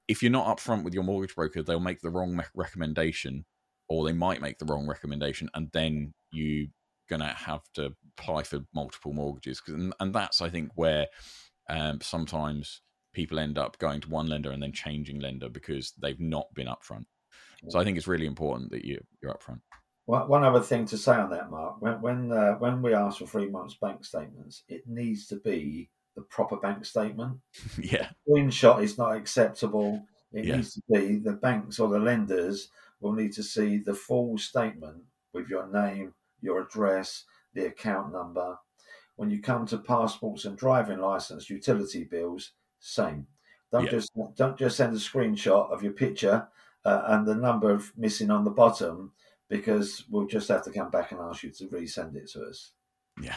if 0.08 0.22
you're 0.22 0.32
not 0.32 0.56
upfront 0.56 0.84
with 0.84 0.94
your 0.94 1.04
mortgage 1.04 1.34
broker, 1.34 1.62
they'll 1.62 1.80
make 1.80 2.00
the 2.00 2.10
wrong 2.10 2.40
recommendation, 2.54 3.44
or 3.88 4.04
they 4.04 4.12
might 4.12 4.40
make 4.40 4.58
the 4.58 4.66
wrong 4.66 4.86
recommendation, 4.86 5.48
and 5.54 5.68
then 5.72 6.14
you 6.30 6.68
going 7.08 7.20
to 7.20 7.26
have 7.26 7.62
to 7.74 7.94
apply 8.18 8.42
for 8.42 8.60
multiple 8.74 9.12
mortgages 9.12 9.62
and, 9.68 9.92
and 10.00 10.14
that's 10.14 10.40
i 10.40 10.48
think 10.48 10.70
where 10.74 11.06
um, 11.68 12.00
sometimes 12.00 12.80
people 13.12 13.38
end 13.38 13.58
up 13.58 13.78
going 13.78 14.00
to 14.00 14.08
one 14.08 14.28
lender 14.28 14.50
and 14.50 14.62
then 14.62 14.72
changing 14.72 15.20
lender 15.20 15.48
because 15.48 15.92
they've 16.00 16.20
not 16.20 16.46
been 16.54 16.66
upfront. 16.66 17.04
So 17.68 17.78
i 17.78 17.84
think 17.84 17.96
it's 17.98 18.06
really 18.06 18.26
important 18.26 18.70
that 18.70 18.84
you, 18.84 19.00
you're 19.20 19.34
upfront. 19.34 19.60
One 20.06 20.44
other 20.44 20.60
thing 20.60 20.86
to 20.86 20.96
say 20.96 21.12
on 21.12 21.30
that 21.30 21.50
mark 21.50 21.82
when 21.82 22.00
when, 22.00 22.32
uh, 22.32 22.52
when 22.54 22.80
we 22.80 22.94
ask 22.94 23.18
for 23.18 23.26
three 23.26 23.50
months 23.50 23.74
bank 23.74 24.04
statements 24.04 24.62
it 24.68 24.86
needs 24.86 25.26
to 25.26 25.36
be 25.36 25.90
the 26.14 26.22
proper 26.22 26.56
bank 26.56 26.84
statement. 26.84 27.38
Yeah. 27.82 28.10
Screenshot 28.28 28.82
is 28.82 28.98
not 28.98 29.16
acceptable. 29.16 30.04
It 30.32 30.44
yeah. 30.44 30.56
needs 30.56 30.74
to 30.74 30.82
be 30.92 31.16
the 31.16 31.32
banks 31.32 31.78
or 31.78 31.88
the 31.88 31.98
lenders 31.98 32.68
will 33.00 33.12
need 33.12 33.32
to 33.32 33.42
see 33.42 33.78
the 33.78 33.94
full 33.94 34.38
statement 34.38 35.02
with 35.32 35.48
your 35.48 35.66
name 35.66 36.14
your 36.40 36.60
address, 36.60 37.24
the 37.54 37.66
account 37.66 38.12
number. 38.12 38.56
When 39.16 39.30
you 39.30 39.40
come 39.40 39.66
to 39.66 39.78
passports 39.78 40.44
and 40.44 40.56
driving 40.56 41.00
license, 41.00 41.50
utility 41.50 42.04
bills, 42.04 42.52
same. 42.78 43.26
Don't 43.72 43.84
yeah. 43.84 43.90
just 43.90 44.12
don't 44.36 44.56
just 44.56 44.76
send 44.76 44.94
a 44.94 44.98
screenshot 44.98 45.70
of 45.70 45.82
your 45.82 45.92
picture 45.92 46.48
uh, 46.84 47.02
and 47.08 47.26
the 47.26 47.34
number 47.34 47.70
of 47.70 47.92
missing 47.96 48.30
on 48.30 48.44
the 48.44 48.50
bottom 48.50 49.12
because 49.48 50.04
we'll 50.10 50.26
just 50.26 50.48
have 50.48 50.64
to 50.64 50.70
come 50.70 50.90
back 50.90 51.12
and 51.12 51.20
ask 51.20 51.42
you 51.42 51.50
to 51.50 51.66
resend 51.66 52.14
it 52.14 52.30
to 52.30 52.44
us. 52.44 52.72
Yeah. 53.20 53.36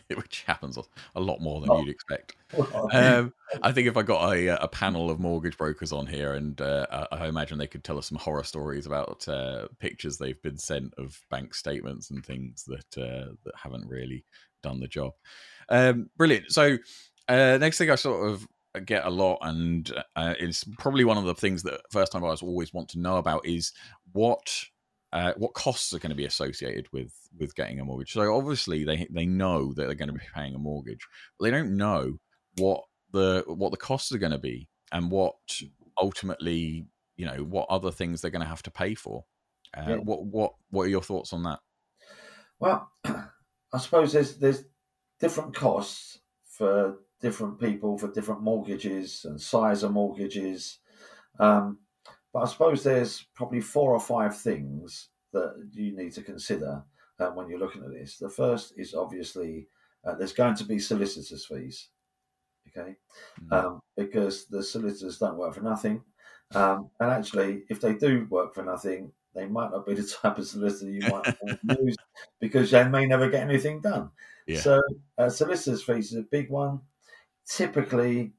which 0.14 0.44
happens 0.46 0.78
a 1.14 1.20
lot 1.20 1.40
more 1.40 1.60
than 1.60 1.70
oh. 1.70 1.80
you'd 1.80 1.90
expect. 1.90 2.36
Um, 2.92 3.32
I 3.62 3.72
think 3.72 3.88
if 3.88 3.96
I 3.96 4.02
got 4.02 4.34
a, 4.34 4.62
a 4.62 4.68
panel 4.68 5.08
of 5.08 5.18
mortgage 5.18 5.56
brokers 5.56 5.90
on 5.90 6.06
here, 6.06 6.34
and 6.34 6.60
uh, 6.60 7.06
I 7.10 7.26
imagine 7.26 7.56
they 7.56 7.66
could 7.66 7.82
tell 7.82 7.96
us 7.96 8.08
some 8.08 8.18
horror 8.18 8.44
stories 8.44 8.84
about 8.84 9.26
uh, 9.26 9.68
pictures 9.78 10.18
they've 10.18 10.40
been 10.42 10.58
sent 10.58 10.92
of 10.98 11.18
bank 11.30 11.54
statements 11.54 12.10
and 12.10 12.24
things 12.24 12.64
that 12.64 13.02
uh, 13.02 13.32
that 13.44 13.54
haven't 13.56 13.88
really 13.88 14.26
done 14.62 14.80
the 14.80 14.88
job. 14.88 15.12
Um, 15.70 16.10
brilliant. 16.18 16.52
So 16.52 16.76
uh, 17.28 17.56
next 17.58 17.78
thing 17.78 17.90
I 17.90 17.94
sort 17.94 18.28
of 18.28 18.46
get 18.84 19.06
a 19.06 19.10
lot, 19.10 19.38
and 19.42 19.90
uh, 20.16 20.34
it's 20.38 20.64
probably 20.78 21.04
one 21.04 21.18
of 21.18 21.24
the 21.24 21.34
things 21.34 21.62
that 21.62 21.80
first 21.90 22.12
time 22.12 22.22
buyers 22.22 22.42
always 22.42 22.74
want 22.74 22.88
to 22.90 23.00
know 23.00 23.16
about 23.16 23.46
is 23.46 23.72
what 24.12 24.64
uh, 25.12 25.34
what 25.36 25.52
costs 25.52 25.92
are 25.92 25.98
going 25.98 26.10
to 26.10 26.16
be 26.16 26.24
associated 26.24 26.86
with 26.92 27.12
with 27.38 27.54
getting 27.54 27.80
a 27.80 27.84
mortgage. 27.84 28.12
So 28.12 28.34
obviously 28.34 28.84
they 28.84 29.06
they 29.10 29.26
know 29.26 29.72
that 29.74 29.86
they're 29.86 29.94
going 29.94 30.08
to 30.08 30.14
be 30.14 30.20
paying 30.34 30.54
a 30.54 30.58
mortgage, 30.58 31.06
but 31.38 31.44
they 31.44 31.50
don't 31.50 31.76
know 31.76 32.18
what 32.56 32.84
the 33.12 33.44
what 33.46 33.70
the 33.70 33.76
costs 33.76 34.12
are 34.12 34.18
going 34.18 34.32
to 34.32 34.38
be 34.38 34.68
and 34.90 35.10
what 35.10 35.34
ultimately 36.00 36.86
you 37.16 37.26
know 37.26 37.44
what 37.44 37.68
other 37.68 37.90
things 37.90 38.20
they're 38.20 38.30
going 38.30 38.42
to 38.42 38.48
have 38.48 38.62
to 38.62 38.70
pay 38.70 38.94
for. 38.94 39.24
Uh, 39.76 39.84
yeah. 39.88 39.96
What 39.96 40.24
what 40.24 40.52
what 40.70 40.84
are 40.84 40.90
your 40.90 41.02
thoughts 41.02 41.32
on 41.32 41.42
that? 41.42 41.58
Well, 42.58 42.90
I 43.04 43.78
suppose 43.78 44.12
there's 44.12 44.36
there's 44.36 44.64
different 45.20 45.54
costs 45.54 46.20
for 46.46 46.96
different 47.20 47.60
people 47.60 47.98
for 47.98 48.10
different 48.10 48.42
mortgages 48.42 49.24
and 49.24 49.40
size 49.40 49.82
of 49.82 49.92
mortgages. 49.92 50.78
Um, 51.38 51.78
but 52.32 52.40
I 52.40 52.46
suppose 52.46 52.82
there's 52.82 53.26
probably 53.34 53.60
four 53.60 53.92
or 53.92 54.00
five 54.00 54.36
things 54.36 55.08
that 55.32 55.54
you 55.72 55.96
need 55.96 56.12
to 56.12 56.22
consider 56.22 56.82
uh, 57.18 57.28
when 57.28 57.48
you're 57.48 57.58
looking 57.58 57.84
at 57.84 57.92
this. 57.92 58.18
The 58.18 58.30
first 58.30 58.74
is 58.76 58.94
obviously 58.94 59.68
uh, 60.04 60.14
there's 60.14 60.32
going 60.32 60.54
to 60.56 60.64
be 60.64 60.78
solicitors' 60.78 61.46
fees, 61.46 61.88
okay, 62.68 62.96
mm-hmm. 63.40 63.52
um, 63.52 63.80
because 63.96 64.46
the 64.46 64.62
solicitors 64.62 65.18
don't 65.18 65.36
work 65.36 65.54
for 65.54 65.62
nothing. 65.62 66.02
Um, 66.54 66.90
and 67.00 67.10
actually, 67.10 67.64
if 67.68 67.80
they 67.80 67.94
do 67.94 68.26
work 68.28 68.54
for 68.54 68.64
nothing, 68.64 69.12
they 69.34 69.46
might 69.46 69.70
not 69.70 69.86
be 69.86 69.94
the 69.94 70.02
type 70.02 70.38
of 70.38 70.46
solicitor 70.46 70.90
you 70.90 71.08
might 71.08 71.34
use 71.80 71.96
because 72.40 72.70
they 72.70 72.86
may 72.88 73.06
never 73.06 73.28
get 73.28 73.42
anything 73.42 73.80
done. 73.80 74.10
Yeah. 74.46 74.60
So, 74.60 74.82
uh, 75.18 75.28
solicitors' 75.28 75.82
fees 75.82 76.12
is 76.12 76.18
a 76.18 76.22
big 76.22 76.50
one. 76.50 76.80
Typically, 77.46 78.32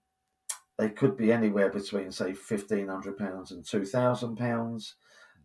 they 0.77 0.89
could 0.89 1.15
be 1.15 1.31
anywhere 1.31 1.69
between, 1.69 2.11
say, 2.11 2.31
£1,500 2.31 3.51
and 3.51 3.63
£2,000. 3.63 4.93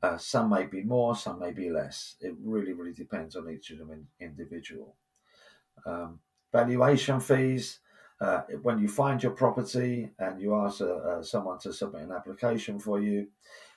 Uh, 0.00 0.16
some 0.16 0.48
may 0.48 0.64
be 0.64 0.82
more, 0.82 1.16
some 1.16 1.38
may 1.38 1.52
be 1.52 1.70
less. 1.70 2.14
It 2.20 2.34
really, 2.42 2.72
really 2.72 2.92
depends 2.92 3.36
on 3.36 3.50
each 3.50 3.70
of 3.70 3.78
them 3.78 3.90
in, 3.90 4.06
individual. 4.20 4.96
Um, 5.84 6.20
valuation 6.52 7.20
fees. 7.20 7.80
Uh, 8.20 8.42
when 8.62 8.78
you 8.78 8.88
find 8.88 9.22
your 9.22 9.32
property 9.32 10.10
and 10.18 10.40
you 10.40 10.54
ask 10.54 10.80
uh, 10.80 10.86
uh, 10.86 11.22
someone 11.22 11.58
to 11.60 11.72
submit 11.72 12.02
an 12.02 12.12
application 12.12 12.78
for 12.78 13.00
you, 13.00 13.28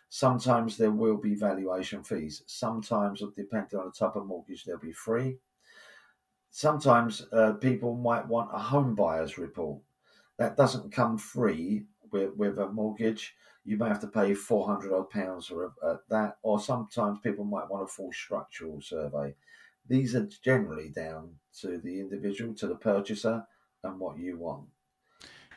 sometimes 0.10 0.78
there 0.78 0.92
will 0.92 1.18
be 1.18 1.36
valuation 1.36 2.04
fees. 2.04 2.44
Sometimes, 2.48 3.22
depending 3.36 3.80
on 3.80 3.86
the 3.86 3.92
type 3.92 4.16
of 4.16 4.26
mortgage, 4.26 4.64
they'll 4.64 4.78
be 4.78 4.94
free. 4.94 5.38
Sometimes 6.50 7.26
uh, 7.32 7.54
people 7.54 7.96
might 7.96 8.28
want 8.28 8.50
a 8.54 8.58
home 8.60 8.96
buyer's 8.96 9.38
report. 9.38 9.82
That 10.38 10.58
doesn't 10.58 10.92
come 10.92 11.18
free 11.18 11.86
with, 12.12 12.36
with 12.36 12.58
a 12.60 12.68
mortgage. 12.70 13.36
You 13.64 13.78
may 13.78 13.88
have 13.88 14.02
to 14.02 14.08
pay 14.08 14.34
400 14.34 14.94
odd 14.94 15.10
pounds 15.10 15.52
or 15.52 15.74
a, 15.84 16.00
that, 16.10 16.38
or 16.42 16.60
sometimes 16.60 17.20
people 17.20 17.46
might 17.46 17.70
want 17.70 17.84
a 17.84 17.88
full 17.88 18.12
structural 18.12 18.82
survey. 18.82 19.36
These 19.88 20.16
are 20.16 20.28
generally 20.44 20.90
down 20.90 21.36
to 21.60 21.78
the 21.78 22.00
individual, 22.00 22.54
to 22.56 22.68
the 22.68 22.76
purchaser, 22.76 23.44
and 23.84 24.00
what 24.00 24.18
you 24.18 24.38
want. 24.38 24.68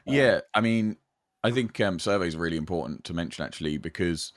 Um, 0.07 0.15
yeah, 0.15 0.41
I 0.53 0.61
mean, 0.61 0.97
I 1.43 1.51
think 1.51 1.81
um, 1.81 1.99
surveys 1.99 2.35
are 2.35 2.39
really 2.39 2.57
important 2.57 3.05
to 3.05 3.15
mention 3.15 3.45
actually 3.45 3.79
because 3.79 4.33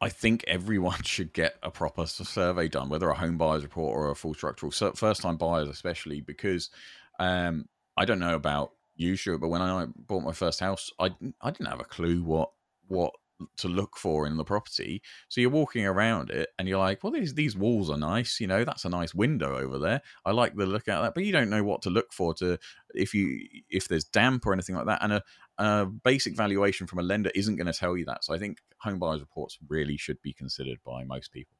I 0.00 0.08
think 0.08 0.44
everyone 0.46 1.02
should 1.04 1.32
get 1.32 1.56
a 1.62 1.70
proper 1.70 2.06
survey 2.06 2.68
done, 2.68 2.88
whether 2.88 3.08
a 3.08 3.14
home 3.14 3.36
buyer's 3.36 3.62
report 3.62 3.96
or 3.96 4.10
a 4.10 4.16
full 4.16 4.34
structural. 4.34 4.72
First 4.72 5.22
time 5.22 5.36
buyers, 5.36 5.68
especially 5.68 6.20
because 6.20 6.70
um, 7.18 7.66
I 7.96 8.04
don't 8.04 8.18
know 8.18 8.34
about 8.34 8.72
you, 9.00 9.16
sure, 9.16 9.38
but 9.38 9.48
when 9.48 9.62
I 9.62 9.86
bought 9.96 10.22
my 10.22 10.32
first 10.32 10.60
house, 10.60 10.90
I 10.98 11.10
I 11.40 11.50
didn't 11.50 11.68
have 11.68 11.80
a 11.80 11.84
clue 11.84 12.22
what 12.22 12.50
what 12.88 13.12
to 13.56 13.68
look 13.68 13.96
for 13.96 14.26
in 14.26 14.36
the 14.36 14.44
property. 14.44 15.02
So 15.28 15.40
you're 15.40 15.50
walking 15.50 15.86
around 15.86 16.30
it 16.30 16.50
and 16.58 16.68
you're 16.68 16.78
like, 16.78 17.02
well, 17.02 17.12
these 17.12 17.34
these 17.34 17.56
walls 17.56 17.90
are 17.90 17.96
nice. 17.96 18.40
You 18.40 18.46
know, 18.46 18.64
that's 18.64 18.84
a 18.84 18.88
nice 18.90 19.14
window 19.14 19.56
over 19.56 19.78
there. 19.78 20.02
I 20.24 20.32
like 20.32 20.54
the 20.54 20.66
look 20.66 20.88
at 20.88 21.00
that, 21.00 21.14
but 21.14 21.24
you 21.24 21.32
don't 21.32 21.50
know 21.50 21.64
what 21.64 21.82
to 21.82 21.90
look 21.90 22.12
for 22.12 22.34
to 22.34 22.58
if 22.94 23.14
you 23.14 23.40
if 23.68 23.88
there's 23.88 24.04
damp 24.04 24.46
or 24.46 24.52
anything 24.52 24.76
like 24.76 24.86
that. 24.86 25.02
And 25.02 25.14
a, 25.14 25.22
a 25.58 25.86
basic 25.86 26.36
valuation 26.36 26.86
from 26.86 26.98
a 26.98 27.02
lender 27.02 27.30
isn't 27.34 27.56
going 27.56 27.66
to 27.66 27.72
tell 27.72 27.96
you 27.96 28.04
that. 28.06 28.24
So 28.24 28.34
I 28.34 28.38
think 28.38 28.58
home 28.78 28.98
buyers 28.98 29.20
reports 29.20 29.58
really 29.68 29.96
should 29.96 30.20
be 30.22 30.32
considered 30.32 30.78
by 30.84 31.04
most 31.04 31.32
people. 31.32 31.56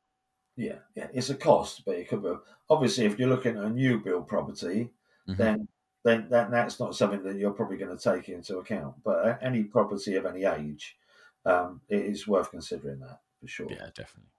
Yeah, 0.57 0.79
yeah, 0.95 1.09
it's 1.15 1.31
a 1.31 1.35
cost, 1.35 1.85
but 1.87 1.97
it 1.97 2.09
could 2.09 2.23
be 2.23 2.33
obviously 2.69 3.07
if 3.07 3.19
you're 3.19 3.29
looking 3.29 3.57
at 3.57 3.65
a 3.65 3.71
new 3.71 3.99
build 3.99 4.29
property, 4.29 4.91
mm-hmm. 5.29 5.43
then 5.43 5.69
then 6.05 6.27
that, 6.31 6.51
that's 6.51 6.81
not 6.81 6.97
something 6.97 7.23
that 7.25 7.37
you're 7.37 7.51
probably 7.51 7.77
going 7.77 7.97
to 7.97 8.03
take 8.03 8.29
into 8.29 8.59
account. 8.59 8.95
But 9.05 9.39
any 9.43 9.65
property 9.65 10.17
of 10.17 10.27
any 10.27 10.45
age, 10.45 10.97
um, 11.45 11.81
it 11.89 12.05
is 12.05 12.27
worth 12.27 12.51
considering 12.51 13.01
that 13.01 13.21
for 13.41 13.49
sure. 13.49 13.69
Yeah, 13.71 13.91
definitely. 13.95 14.31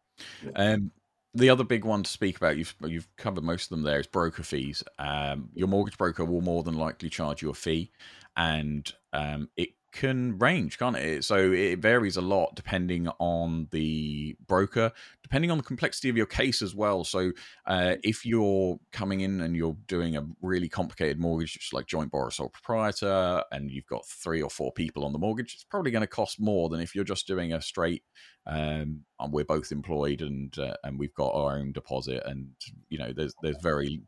Yeah. 0.44 0.52
Um, 0.56 0.92
the 1.34 1.50
other 1.50 1.64
big 1.64 1.86
one 1.86 2.04
to 2.04 2.10
speak 2.10 2.38
about, 2.38 2.58
you've 2.58 2.76
you've 2.82 3.08
covered 3.16 3.44
most 3.44 3.66
of 3.66 3.70
them 3.70 3.84
there, 3.84 4.00
is 4.00 4.08
broker 4.08 4.44
fees. 4.44 4.84
Um, 5.00 5.50
your 5.54 5.68
mortgage 5.68 5.98
broker 5.98 6.26
will 6.26 6.42
more 6.42 6.64
than 6.64 6.76
likely 6.76 7.10
charge 7.10 7.42
you 7.42 7.50
a 7.50 7.54
fee, 7.54 7.92
and 8.36 8.92
um, 9.14 9.50
it 9.56 9.70
can 9.92 10.38
range, 10.38 10.78
can't 10.78 10.96
it? 10.96 11.24
So 11.24 11.52
it 11.52 11.80
varies 11.80 12.18
a 12.18 12.22
lot 12.22 12.56
depending 12.56 13.08
on 13.20 13.68
the 13.72 14.36
broker, 14.48 14.92
depending 15.24 15.52
on 15.52 15.58
the 15.58 15.64
complexity 15.64 16.10
of 16.10 16.18
your 16.18 16.26
case 16.26 16.62
as 16.62 16.74
well. 16.74 17.04
So 17.04 17.32
uh, 17.66 17.96
if 18.04 18.26
you're 18.26 18.80
coming 18.92 19.22
in 19.22 19.42
and 19.42 19.56
you're 19.56 19.78
doing 19.88 20.16
a 20.18 20.26
really 20.42 20.70
complicated 20.70 21.20
mortgage, 21.20 21.54
just 21.54 21.74
like 21.74 21.88
joint 21.88 22.12
borrower 22.12 22.32
sole 22.32 22.50
proprietor, 22.50 23.44
and 23.52 23.70
you've 23.70 23.88
got 23.88 24.06
three 24.06 24.42
or 24.42 24.50
four 24.50 24.72
people 24.72 25.06
on 25.06 25.14
the 25.14 25.20
mortgage, 25.20 25.54
it's 25.54 25.64
probably 25.66 25.92
going 25.92 26.02
to 26.02 26.08
cost 26.08 26.40
more 26.40 26.70
than 26.70 26.82
if 26.82 26.96
you're 26.96 27.04
just 27.04 27.28
doing 27.28 27.54
a 27.54 27.62
straight. 27.62 28.04
Um, 28.48 29.02
we're 29.30 29.46
both 29.46 29.72
employed 29.72 30.22
and 30.22 30.58
uh, 30.58 30.74
and 30.84 30.98
we've 30.98 31.14
got 31.14 31.34
our 31.36 31.58
own 31.58 31.72
deposit, 31.74 32.24
and 32.26 32.48
you 32.90 32.98
know 32.98 33.14
there's 33.16 33.36
there's 33.44 33.62
very 33.62 34.02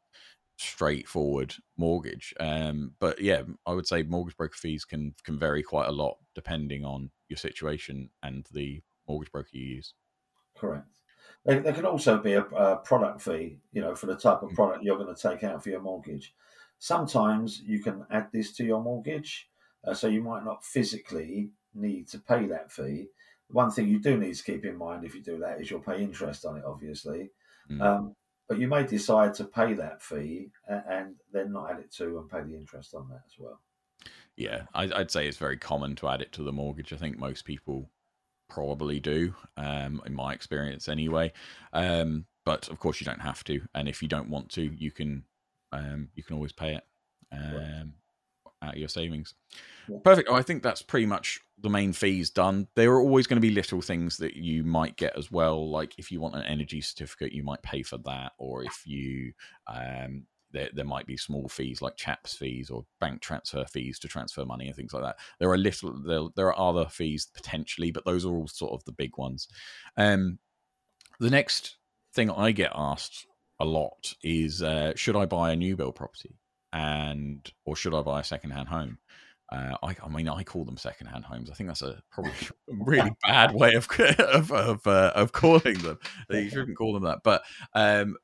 straightforward 0.63 1.55
mortgage. 1.77 2.33
Um, 2.39 2.93
but 2.99 3.21
yeah, 3.21 3.43
I 3.65 3.73
would 3.73 3.87
say 3.87 4.03
mortgage 4.03 4.37
broker 4.37 4.57
fees 4.57 4.85
can 4.85 5.15
can 5.23 5.37
vary 5.37 5.63
quite 5.63 5.87
a 5.87 5.91
lot 5.91 6.17
depending 6.35 6.85
on 6.85 7.11
your 7.29 7.37
situation 7.37 8.09
and 8.21 8.47
the 8.51 8.81
mortgage 9.07 9.31
broker 9.31 9.49
you 9.51 9.75
use. 9.75 9.93
Correct. 10.57 10.87
There, 11.45 11.59
there 11.59 11.73
can 11.73 11.85
also 11.85 12.17
be 12.17 12.33
a, 12.33 12.41
a, 12.41 12.77
product 12.77 13.21
fee, 13.21 13.57
you 13.73 13.81
know, 13.81 13.95
for 13.95 14.05
the 14.05 14.15
type 14.15 14.43
of 14.43 14.51
mm. 14.51 14.55
product 14.55 14.83
you're 14.83 14.97
going 14.97 15.13
to 15.13 15.21
take 15.21 15.43
out 15.43 15.61
for 15.61 15.69
your 15.69 15.81
mortgage. 15.81 16.33
Sometimes 16.79 17.61
you 17.65 17.79
can 17.79 18.05
add 18.11 18.27
this 18.31 18.53
to 18.53 18.63
your 18.63 18.81
mortgage, 18.81 19.49
uh, 19.85 19.93
so 19.93 20.07
you 20.07 20.21
might 20.21 20.45
not 20.45 20.63
physically 20.63 21.51
need 21.73 22.07
to 22.09 22.19
pay 22.19 22.45
that 22.47 22.71
fee. 22.71 23.07
One 23.49 23.71
thing 23.71 23.87
you 23.87 23.99
do 23.99 24.17
need 24.17 24.35
to 24.35 24.43
keep 24.43 24.65
in 24.65 24.77
mind 24.77 25.03
if 25.03 25.15
you 25.15 25.21
do 25.21 25.37
that 25.39 25.59
is 25.59 25.69
you'll 25.69 25.81
pay 25.81 26.01
interest 26.01 26.45
on 26.45 26.57
it, 26.57 26.63
obviously. 26.65 27.31
Mm. 27.69 27.81
Um, 27.81 28.15
but 28.47 28.59
you 28.59 28.67
may 28.67 28.83
decide 28.83 29.33
to 29.35 29.45
pay 29.45 29.73
that 29.73 30.01
fee 30.01 30.51
and 30.67 31.15
then 31.31 31.51
not 31.51 31.71
add 31.71 31.79
it 31.79 31.91
to 31.93 32.17
and 32.19 32.29
pay 32.29 32.41
the 32.41 32.55
interest 32.55 32.93
on 32.93 33.07
that 33.09 33.21
as 33.25 33.33
well. 33.37 33.59
Yeah, 34.35 34.63
I'd 34.73 35.11
say 35.11 35.27
it's 35.27 35.37
very 35.37 35.57
common 35.57 35.95
to 35.97 36.07
add 36.07 36.21
it 36.21 36.31
to 36.33 36.43
the 36.43 36.51
mortgage. 36.51 36.91
I 36.91 36.97
think 36.97 37.19
most 37.19 37.45
people 37.45 37.89
probably 38.49 38.99
do, 38.99 39.35
um, 39.57 40.01
in 40.05 40.13
my 40.13 40.33
experience 40.33 40.89
anyway. 40.89 41.31
Um, 41.71 42.25
but 42.45 42.67
of 42.69 42.79
course, 42.79 42.99
you 42.99 43.05
don't 43.05 43.21
have 43.21 43.43
to, 43.45 43.61
and 43.75 43.87
if 43.87 44.01
you 44.01 44.07
don't 44.07 44.29
want 44.29 44.49
to, 44.51 44.63
you 44.63 44.91
can 44.91 45.23
um, 45.71 46.09
you 46.15 46.23
can 46.23 46.35
always 46.35 46.51
pay 46.51 46.75
it 46.75 46.83
um, 47.31 47.93
out 48.63 48.73
of 48.73 48.79
your 48.79 48.89
savings. 48.89 49.33
Yeah. 49.87 49.97
Perfect. 50.03 50.29
Oh, 50.31 50.35
I 50.35 50.41
think 50.41 50.63
that's 50.63 50.81
pretty 50.81 51.05
much 51.05 51.41
the 51.61 51.69
main 51.69 51.93
fees 51.93 52.29
done. 52.29 52.67
There 52.75 52.91
are 52.93 53.01
always 53.01 53.27
going 53.27 53.37
to 53.37 53.47
be 53.47 53.53
little 53.53 53.81
things 53.81 54.17
that 54.17 54.35
you 54.35 54.63
might 54.63 54.95
get 54.97 55.17
as 55.17 55.31
well. 55.31 55.69
Like 55.69 55.97
if 55.97 56.11
you 56.11 56.19
want 56.19 56.35
an 56.35 56.43
energy 56.43 56.81
certificate, 56.81 57.33
you 57.33 57.43
might 57.43 57.61
pay 57.61 57.83
for 57.83 57.97
that, 57.99 58.33
or 58.37 58.63
if 58.63 58.83
you 58.85 59.33
um, 59.67 60.25
there, 60.51 60.69
there 60.73 60.85
might 60.85 61.05
be 61.05 61.17
small 61.17 61.47
fees 61.47 61.81
like 61.81 61.97
chaps 61.97 62.35
fees 62.35 62.69
or 62.69 62.85
bank 63.01 63.21
transfer 63.21 63.65
fees 63.65 63.99
to 63.99 64.07
transfer 64.07 64.45
money 64.45 64.67
and 64.67 64.75
things 64.75 64.93
like 64.93 65.03
that. 65.03 65.17
There 65.39 65.51
are 65.51 65.57
little 65.57 65.93
there, 66.05 66.21
there 66.35 66.53
are 66.53 66.69
other 66.69 66.87
fees 66.89 67.27
potentially, 67.33 67.91
but 67.91 68.05
those 68.05 68.25
are 68.25 68.33
all 68.33 68.47
sort 68.47 68.73
of 68.73 68.83
the 68.85 68.91
big 68.91 69.17
ones. 69.17 69.47
Um, 69.97 70.39
the 71.19 71.29
next 71.29 71.77
thing 72.13 72.29
I 72.29 72.51
get 72.51 72.71
asked 72.75 73.25
a 73.59 73.65
lot 73.65 74.13
is 74.23 74.61
uh, 74.61 74.93
should 74.95 75.15
I 75.15 75.25
buy 75.25 75.51
a 75.51 75.55
new 75.55 75.75
build 75.75 75.95
property 75.95 76.35
and 76.73 77.49
or 77.65 77.75
should 77.75 77.93
I 77.93 78.01
buy 78.01 78.19
a 78.19 78.23
second 78.23 78.51
hand 78.51 78.67
home? 78.67 78.97
Uh, 79.51 79.75
I, 79.83 79.95
I, 80.03 80.09
mean, 80.09 80.27
I 80.27 80.41
call 80.43 80.65
them 80.65 80.77
secondhand 80.77 81.25
homes. 81.25 81.51
I 81.51 81.53
think 81.53 81.69
that's 81.69 81.83
a 81.83 82.01
probably 82.11 82.33
really 82.67 83.11
bad 83.21 83.53
way 83.53 83.73
of 83.73 83.87
of 84.19 84.51
of, 84.51 84.87
uh, 84.87 85.11
of 85.15 85.31
calling 85.31 85.77
them. 85.79 85.99
You 86.29 86.49
shouldn't 86.49 86.77
call 86.77 86.93
them 86.93 87.03
that. 87.03 87.19
But 87.23 87.43
um, 87.73 88.17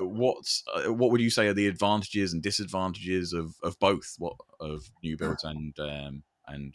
what's 0.00 0.64
uh, 0.74 0.92
what 0.92 1.12
would 1.12 1.20
you 1.20 1.30
say 1.30 1.46
are 1.46 1.54
the 1.54 1.68
advantages 1.68 2.32
and 2.32 2.42
disadvantages 2.42 3.32
of, 3.32 3.54
of 3.62 3.78
both 3.78 4.14
what 4.18 4.34
of 4.58 4.90
new 5.02 5.16
builds 5.16 5.44
and 5.44 5.78
um, 5.78 6.24
and 6.48 6.74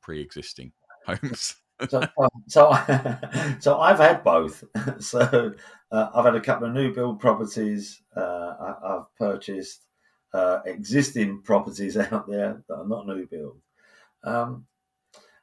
pre 0.00 0.22
existing 0.22 0.72
homes? 1.06 1.56
so, 1.90 2.00
so, 2.46 2.72
so 3.60 3.78
I've 3.78 3.98
had 3.98 4.24
both. 4.24 4.64
So 4.98 5.52
uh, 5.92 6.08
I've 6.14 6.24
had 6.24 6.34
a 6.34 6.40
couple 6.40 6.68
of 6.68 6.74
new 6.74 6.94
build 6.94 7.20
properties. 7.20 8.00
Uh, 8.16 8.54
I, 8.82 8.92
have 8.94 9.14
purchased 9.18 9.85
uh, 10.32 10.60
existing 10.64 11.42
properties 11.42 11.96
out 11.96 12.28
there 12.28 12.62
that 12.68 12.74
are 12.74 12.86
not 12.86 13.06
new 13.06 13.26
build. 13.26 13.60
Um, 14.24 14.66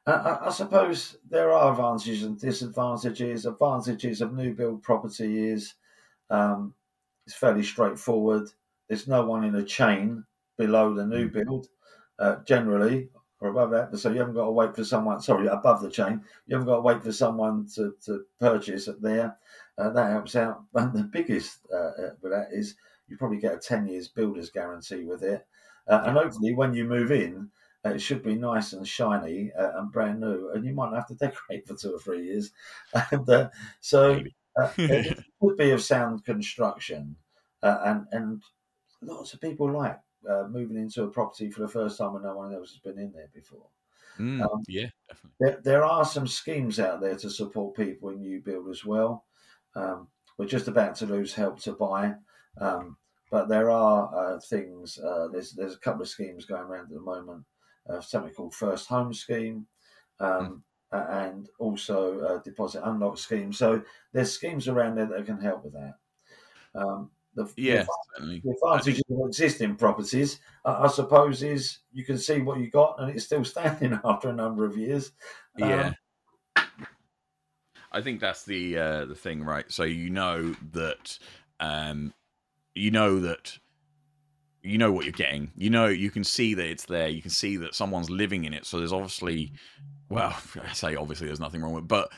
I, 0.06 0.38
I, 0.42 0.50
suppose 0.50 1.16
there 1.30 1.52
are 1.52 1.72
advantages 1.72 2.24
and 2.24 2.38
disadvantages. 2.38 3.46
Advantages 3.46 4.20
of 4.20 4.34
new 4.34 4.52
build 4.52 4.82
property 4.82 5.48
is 5.48 5.74
um, 6.30 6.74
it's 7.26 7.34
fairly 7.34 7.62
straightforward. 7.62 8.50
There's 8.88 9.08
no 9.08 9.24
one 9.24 9.44
in 9.44 9.54
a 9.54 9.64
chain 9.64 10.24
below 10.58 10.92
the 10.94 11.06
new 11.06 11.28
hmm. 11.28 11.38
build, 11.38 11.68
uh, 12.18 12.36
generally, 12.46 13.08
or 13.40 13.48
above 13.48 13.70
that. 13.70 13.98
So 13.98 14.10
you 14.10 14.18
haven't 14.18 14.34
got 14.34 14.44
to 14.44 14.50
wait 14.50 14.74
for 14.74 14.84
someone, 14.84 15.20
sorry, 15.20 15.46
above 15.46 15.80
the 15.80 15.90
chain. 15.90 16.20
You 16.46 16.56
haven't 16.56 16.68
got 16.68 16.76
to 16.76 16.82
wait 16.82 17.02
for 17.02 17.12
someone 17.12 17.66
to, 17.74 17.94
to 18.04 18.24
purchase 18.38 18.88
it 18.88 19.00
there. 19.00 19.36
Uh, 19.78 19.90
that 19.90 20.10
helps 20.10 20.36
out. 20.36 20.62
And 20.74 20.92
the 20.92 21.04
biggest 21.04 21.58
uh, 21.72 21.76
uh 21.76 22.10
with 22.20 22.32
that 22.32 22.48
is 22.52 22.76
you 23.06 23.16
probably 23.16 23.38
get 23.38 23.54
a 23.54 23.58
10 23.58 23.86
years 23.86 24.08
builder's 24.08 24.50
guarantee 24.50 25.04
with 25.04 25.22
it. 25.22 25.46
Uh, 25.86 26.02
and 26.06 26.16
hopefully, 26.16 26.54
when 26.54 26.74
you 26.74 26.84
move 26.84 27.10
in, 27.12 27.50
uh, 27.84 27.90
it 27.90 27.98
should 28.00 28.22
be 28.22 28.34
nice 28.34 28.72
and 28.72 28.88
shiny 28.88 29.52
uh, 29.52 29.78
and 29.78 29.92
brand 29.92 30.20
new, 30.20 30.50
and 30.50 30.64
you 30.64 30.72
might 30.72 30.94
have 30.94 31.06
to 31.08 31.14
decorate 31.26 31.66
for 31.66 31.76
two 31.76 31.94
or 31.94 31.98
three 31.98 32.24
years. 32.26 32.52
And 33.10 33.28
uh, 33.28 33.50
so 33.80 34.24
uh, 34.56 34.72
it 34.88 35.18
would 35.40 35.56
be 35.56 35.70
of 35.70 35.82
sound 35.82 36.24
construction, 36.24 37.16
uh, 37.62 37.80
and 37.84 38.06
and 38.12 38.42
lots 39.02 39.34
of 39.34 39.40
people 39.40 39.70
like 39.70 40.00
uh, 40.28 40.44
moving 40.48 40.76
into 40.78 41.02
a 41.04 41.10
property 41.10 41.50
for 41.50 41.60
the 41.62 41.68
first 41.68 41.98
time 41.98 42.14
when 42.14 42.22
no 42.22 42.36
one 42.36 42.54
else 42.54 42.70
has 42.72 42.80
been 42.80 42.98
in 42.98 43.12
there 43.12 43.30
before. 43.32 43.70
Mm, 44.18 44.50
Um, 44.52 44.64
yeah, 44.66 44.90
definitely. 45.08 45.36
There, 45.40 45.60
there 45.62 45.84
are 45.84 46.04
some 46.04 46.26
schemes 46.26 46.80
out 46.80 47.00
there 47.00 47.16
to 47.16 47.30
support 47.30 47.76
people 47.76 48.10
in 48.10 48.20
new 48.20 48.40
build 48.40 48.68
as 48.70 48.84
well. 48.84 49.26
Um, 49.74 50.08
we're 50.38 50.46
just 50.46 50.68
about 50.68 50.96
to 50.96 51.06
lose 51.06 51.34
help 51.34 51.60
to 51.60 51.72
buy, 51.72 52.16
um, 52.58 52.96
but 53.30 53.48
there 53.48 53.70
are 53.70 54.34
uh, 54.34 54.40
things. 54.40 54.98
Uh, 54.98 55.28
there's 55.32 55.52
there's 55.52 55.74
a 55.74 55.78
couple 55.78 56.02
of 56.02 56.08
schemes 56.08 56.44
going 56.44 56.62
around 56.62 56.84
at 56.84 56.90
the 56.94 57.00
moment. 57.00 57.44
Uh, 57.88 58.00
something 58.00 58.32
called 58.32 58.54
First 58.54 58.88
Home 58.88 59.12
Scheme, 59.12 59.66
um, 60.20 60.62
a- 60.92 61.10
and 61.26 61.48
also 61.58 62.20
a 62.38 62.42
Deposit 62.42 62.82
Unlock 62.84 63.18
Scheme. 63.18 63.52
So 63.52 63.82
there's 64.12 64.32
schemes 64.32 64.68
around 64.68 64.96
there 64.96 65.06
that 65.06 65.26
can 65.26 65.40
help 65.40 65.64
with 65.64 65.74
that. 65.74 65.94
Um, 66.74 67.10
the, 67.34 67.52
Yeah, 67.56 67.84
the 68.18 68.40
advantage 68.50 69.00
of 69.10 69.26
existing 69.28 69.74
properties, 69.76 70.38
I, 70.64 70.84
I 70.84 70.86
suppose, 70.86 71.42
is 71.42 71.78
you 71.92 72.04
can 72.04 72.16
see 72.16 72.40
what 72.40 72.60
you 72.60 72.70
got 72.70 73.00
and 73.00 73.10
it's 73.10 73.24
still 73.24 73.44
standing 73.44 73.98
after 74.04 74.28
a 74.28 74.32
number 74.32 74.64
of 74.64 74.76
years. 74.76 75.12
Um, 75.60 75.68
Yeah. 75.68 75.92
I 77.92 78.00
think 78.00 78.20
that's 78.20 78.44
the 78.44 78.76
uh, 78.78 79.04
the 79.04 79.14
thing, 79.14 79.44
right? 79.44 79.70
So 79.70 79.84
you 79.84 80.10
know 80.10 80.54
that 80.72 81.18
um, 81.60 82.12
you 82.74 82.90
know 82.90 83.20
that 83.20 83.58
you 84.64 84.78
know 84.78 84.90
what 84.90 85.04
you're 85.04 85.12
getting. 85.12 85.52
You 85.56 85.70
know 85.70 85.86
you 85.86 86.10
can 86.10 86.24
see 86.24 86.54
that 86.54 86.66
it's 86.66 86.86
there. 86.86 87.08
You 87.08 87.22
can 87.22 87.30
see 87.30 87.56
that 87.58 87.74
someone's 87.74 88.10
living 88.10 88.44
in 88.44 88.54
it. 88.54 88.64
So 88.66 88.78
there's 88.78 88.92
obviously, 88.92 89.52
well, 90.08 90.34
I 90.68 90.72
say 90.72 90.96
obviously 90.96 91.26
there's 91.26 91.40
nothing 91.40 91.62
wrong 91.62 91.74
with, 91.74 91.84
it, 91.84 91.88
but 91.88 92.10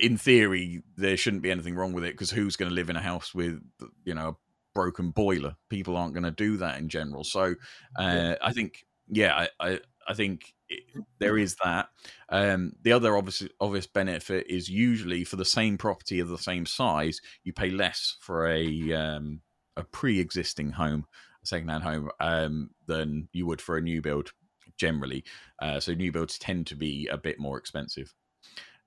in 0.00 0.16
theory 0.16 0.82
there 0.96 1.16
shouldn't 1.16 1.42
be 1.42 1.50
anything 1.50 1.74
wrong 1.74 1.92
with 1.92 2.04
it 2.04 2.14
because 2.14 2.30
who's 2.30 2.56
going 2.56 2.68
to 2.68 2.74
live 2.74 2.90
in 2.90 2.96
a 2.96 3.02
house 3.02 3.34
with 3.34 3.60
you 4.04 4.14
know 4.14 4.28
a 4.28 4.36
broken 4.74 5.10
boiler? 5.10 5.56
People 5.68 5.96
aren't 5.96 6.14
going 6.14 6.24
to 6.24 6.30
do 6.30 6.56
that 6.58 6.78
in 6.78 6.88
general. 6.88 7.24
So 7.24 7.54
uh, 7.98 8.36
I 8.40 8.52
think 8.52 8.84
yeah, 9.08 9.46
I 9.60 9.68
I, 9.68 9.80
I 10.08 10.14
think. 10.14 10.54
It, 10.72 10.84
there 11.18 11.36
is 11.36 11.56
that. 11.64 11.88
Um, 12.28 12.74
the 12.82 12.92
other 12.92 13.16
obvious 13.16 13.42
obvious 13.58 13.88
benefit 13.88 14.46
is 14.48 14.68
usually 14.68 15.24
for 15.24 15.34
the 15.34 15.44
same 15.44 15.76
property 15.76 16.20
of 16.20 16.28
the 16.28 16.38
same 16.38 16.64
size, 16.64 17.20
you 17.42 17.52
pay 17.52 17.70
less 17.70 18.16
for 18.20 18.46
a 18.46 18.92
um, 18.92 19.40
a 19.76 19.84
pre-existing 19.84 20.70
home, 20.70 21.06
a 21.42 21.46
second-hand 21.46 21.82
home, 21.82 22.10
um, 22.20 22.70
than 22.86 23.28
you 23.32 23.46
would 23.46 23.60
for 23.60 23.76
a 23.76 23.82
new 23.82 24.02
build 24.02 24.32
generally. 24.76 25.24
Uh, 25.60 25.78
so 25.78 25.92
new 25.94 26.12
builds 26.12 26.38
tend 26.38 26.66
to 26.66 26.74
be 26.74 27.06
a 27.08 27.18
bit 27.18 27.38
more 27.38 27.58
expensive. 27.58 28.14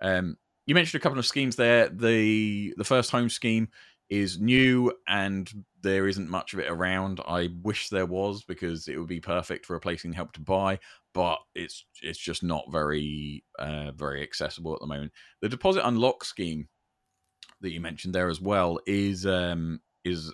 Um, 0.02 0.38
you 0.66 0.76
mentioned 0.76 1.00
a 1.00 1.04
couple 1.04 1.20
of 1.20 1.26
schemes 1.26 1.56
there. 1.56 1.90
The 1.90 2.74
the 2.78 2.84
first 2.84 3.12
home 3.12 3.30
scheme 3.30 3.70
is 4.10 4.40
new 4.40 4.94
and 5.08 5.52
there 5.82 6.08
isn't 6.08 6.30
much 6.30 6.54
of 6.54 6.60
it 6.60 6.70
around. 6.70 7.20
I 7.28 7.50
wish 7.62 7.90
there 7.90 8.06
was 8.06 8.44
because 8.44 8.88
it 8.88 8.98
would 8.98 9.08
be 9.08 9.20
perfect 9.20 9.66
for 9.66 9.74
replacing 9.74 10.14
help 10.14 10.34
to 10.34 10.42
buy, 10.42 10.80
but 11.14 11.40
it's 11.56 11.86
it's 12.02 12.20
just 12.20 12.44
not 12.44 12.72
very 12.72 13.44
uh, 13.60 13.92
very 13.92 14.22
accessible 14.22 14.74
at 14.74 14.82
the 14.82 14.88
moment. 14.88 15.12
The 15.42 15.50
deposit 15.50 15.88
unlock 15.88 16.24
scheme 16.26 16.68
that 17.62 17.72
you 17.72 17.82
mentioned 17.82 18.14
there 18.14 18.30
as 18.30 18.42
well 18.42 18.80
is 18.86 19.26
um, 19.26 19.82
is 20.06 20.34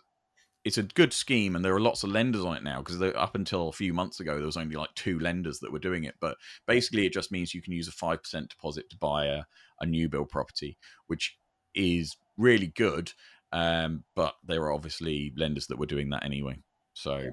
it's 0.69 0.77
a 0.77 0.83
good 0.83 1.11
scheme 1.11 1.55
and 1.55 1.65
there 1.65 1.73
are 1.73 1.79
lots 1.79 2.03
of 2.03 2.11
lenders 2.11 2.45
on 2.45 2.55
it 2.55 2.61
now 2.61 2.77
because 2.77 3.01
up 3.01 3.33
until 3.33 3.69
a 3.69 3.71
few 3.71 3.91
months 3.91 4.19
ago 4.19 4.35
there 4.35 4.45
was 4.45 4.55
only 4.55 4.75
like 4.75 4.93
two 4.93 5.17
lenders 5.17 5.57
that 5.57 5.71
were 5.71 5.79
doing 5.79 6.03
it 6.03 6.13
but 6.21 6.37
basically 6.67 7.07
it 7.07 7.11
just 7.11 7.31
means 7.31 7.55
you 7.55 7.61
can 7.61 7.73
use 7.73 7.87
a 7.87 7.91
5% 7.91 8.49
deposit 8.49 8.87
to 8.91 8.97
buy 8.97 9.25
a, 9.25 9.41
a 9.81 9.87
new 9.87 10.07
build 10.07 10.29
property 10.29 10.77
which 11.07 11.39
is 11.73 12.17
really 12.37 12.67
good 12.67 13.11
um, 13.51 14.03
but 14.15 14.35
there 14.45 14.61
are 14.61 14.71
obviously 14.71 15.33
lenders 15.35 15.65
that 15.65 15.79
were 15.79 15.87
doing 15.87 16.11
that 16.11 16.23
anyway 16.23 16.55
so 16.93 17.31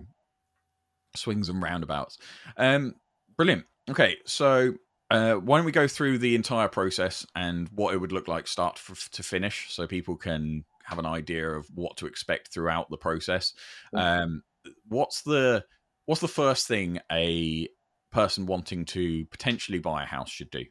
swings 1.15 1.51
and 1.51 1.63
roundabouts. 1.63 2.17
Um, 2.57 2.95
brilliant. 3.37 3.67
Okay 3.91 4.17
so 4.25 4.77
uh, 5.11 5.35
why 5.35 5.59
don't 5.59 5.67
we 5.67 5.73
go 5.73 5.87
through 5.87 6.17
the 6.19 6.35
entire 6.35 6.69
process 6.69 7.27
and 7.37 7.69
what 7.69 7.93
it 7.93 7.99
would 7.99 8.13
look 8.13 8.29
like 8.29 8.47
start 8.47 8.81
f- 8.89 9.11
to 9.13 9.23
finish 9.23 9.67
so 9.69 9.87
people 9.87 10.17
can 10.17 10.65
have 10.87 10.99
an 10.99 11.07
idea 11.07 11.49
of 11.51 11.67
what 11.75 11.97
to 11.99 12.07
expect 12.07 12.53
throughout 12.53 12.91
the 12.91 12.97
process. 12.97 13.53
Um, 13.93 14.43
what's 14.89 15.23
the 15.23 15.65
what's 16.07 16.21
the 16.21 16.29
first 16.29 16.67
thing 16.67 17.01
a 17.11 17.69
person 18.13 18.47
wanting 18.47 18.85
to 18.87 19.27
potentially 19.27 19.79
buy 19.79 20.05
a 20.05 20.07
house 20.07 20.31
should 20.31 20.51
do? 20.51 20.65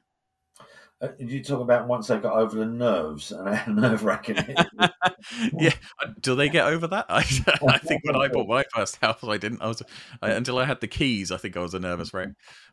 Uh, 1.02 1.10
you 1.20 1.44
talk 1.44 1.60
about 1.60 1.90
once 1.90 2.08
they've 2.08 2.22
got 2.22 2.38
over 2.38 2.58
the 2.58 2.66
nerves 2.66 3.34
and 3.34 3.54
how 3.54 3.72
nerve 3.72 4.04
wracking. 4.04 4.38
Yeah. 5.58 5.74
Do 6.22 6.36
they 6.36 6.50
get 6.50 6.68
over 6.68 6.86
that? 6.86 7.08
I, 7.10 7.26
I 7.68 7.78
think 7.80 8.06
when 8.06 8.16
i 8.16 8.28
bought 8.28 8.48
my 8.48 8.64
first 8.76 8.98
house 8.98 9.24
i 9.24 9.38
didn't. 9.38 9.60
I 9.60 9.68
was 9.68 9.82
I, 10.22 10.32
until 10.32 10.60
i 10.60 10.66
had 10.66 10.82
the 10.82 10.88
keys 10.88 11.32
i 11.32 11.38
think 11.38 11.58
i 11.58 11.62
was 11.62 11.74
a 11.74 11.80
nervous 11.80 12.14
wreck. 12.14 12.30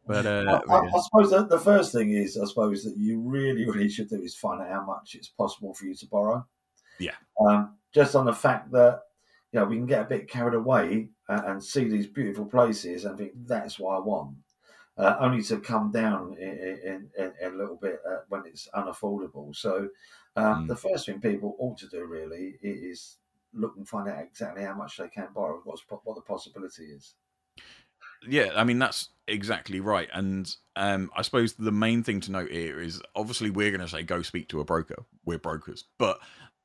But 0.06 0.26
I, 0.26 0.44
uh, 0.44 0.60
I, 0.68 0.80
I 0.80 1.00
suppose 1.00 1.30
the 1.48 1.58
first 1.58 1.92
thing 1.92 2.10
is, 2.10 2.36
I 2.36 2.44
suppose 2.44 2.84
that 2.84 2.96
you 2.98 3.20
really, 3.20 3.64
really 3.64 3.88
should 3.88 4.10
do 4.10 4.20
is 4.20 4.34
find 4.34 4.60
out 4.60 4.68
how 4.68 4.84
much 4.84 5.14
it's 5.14 5.28
possible 5.28 5.72
for 5.72 5.86
you 5.86 5.94
to 5.94 6.06
borrow. 6.06 6.46
Yeah. 6.98 7.14
Um, 7.40 7.76
just 7.92 8.14
on 8.14 8.24
the 8.26 8.32
fact 8.32 8.70
that 8.72 9.02
you 9.52 9.60
know 9.60 9.66
we 9.66 9.76
can 9.76 9.86
get 9.86 10.02
a 10.02 10.08
bit 10.08 10.28
carried 10.28 10.54
away 10.54 11.08
and, 11.28 11.44
and 11.46 11.64
see 11.64 11.84
these 11.84 12.06
beautiful 12.06 12.44
places 12.46 13.04
and 13.04 13.18
think 13.18 13.32
that's 13.46 13.78
what 13.78 13.96
I 13.96 13.98
want, 14.00 14.36
uh, 14.98 15.16
only 15.20 15.42
to 15.44 15.58
come 15.58 15.90
down 15.90 16.36
in, 16.38 16.48
in, 16.50 17.10
in, 17.18 17.32
in 17.40 17.54
a 17.54 17.56
little 17.56 17.76
bit 17.76 18.00
uh, 18.08 18.20
when 18.28 18.42
it's 18.46 18.68
unaffordable. 18.74 19.54
So 19.54 19.88
um, 20.36 20.64
Mm. 20.64 20.68
the 20.68 20.76
first 20.76 21.04
thing 21.06 21.20
people 21.20 21.56
ought 21.58 21.76
to 21.78 21.88
do 21.88 22.04
really 22.06 22.54
is 22.62 23.18
look 23.52 23.76
and 23.76 23.86
find 23.86 24.08
out 24.08 24.22
exactly 24.22 24.64
how 24.64 24.74
much 24.74 24.96
they 24.96 25.08
can 25.08 25.28
borrow, 25.34 25.60
what's 25.64 25.82
what 26.04 26.14
the 26.16 26.22
possibility 26.22 26.84
is. 26.84 27.14
yeah 28.26 28.50
i 28.54 28.64
mean 28.64 28.78
that's 28.78 29.08
exactly 29.28 29.80
right 29.80 30.08
and 30.14 30.56
um 30.76 31.10
i 31.16 31.22
suppose 31.22 31.52
the 31.54 31.72
main 31.72 32.02
thing 32.02 32.20
to 32.20 32.30
note 32.30 32.50
here 32.50 32.80
is 32.80 33.02
obviously 33.14 33.50
we're 33.50 33.70
going 33.70 33.80
to 33.80 33.88
say 33.88 34.02
go 34.02 34.22
speak 34.22 34.48
to 34.48 34.60
a 34.60 34.64
broker 34.64 34.96
we're 35.24 35.38
brokers 35.38 35.84
but 35.98 36.18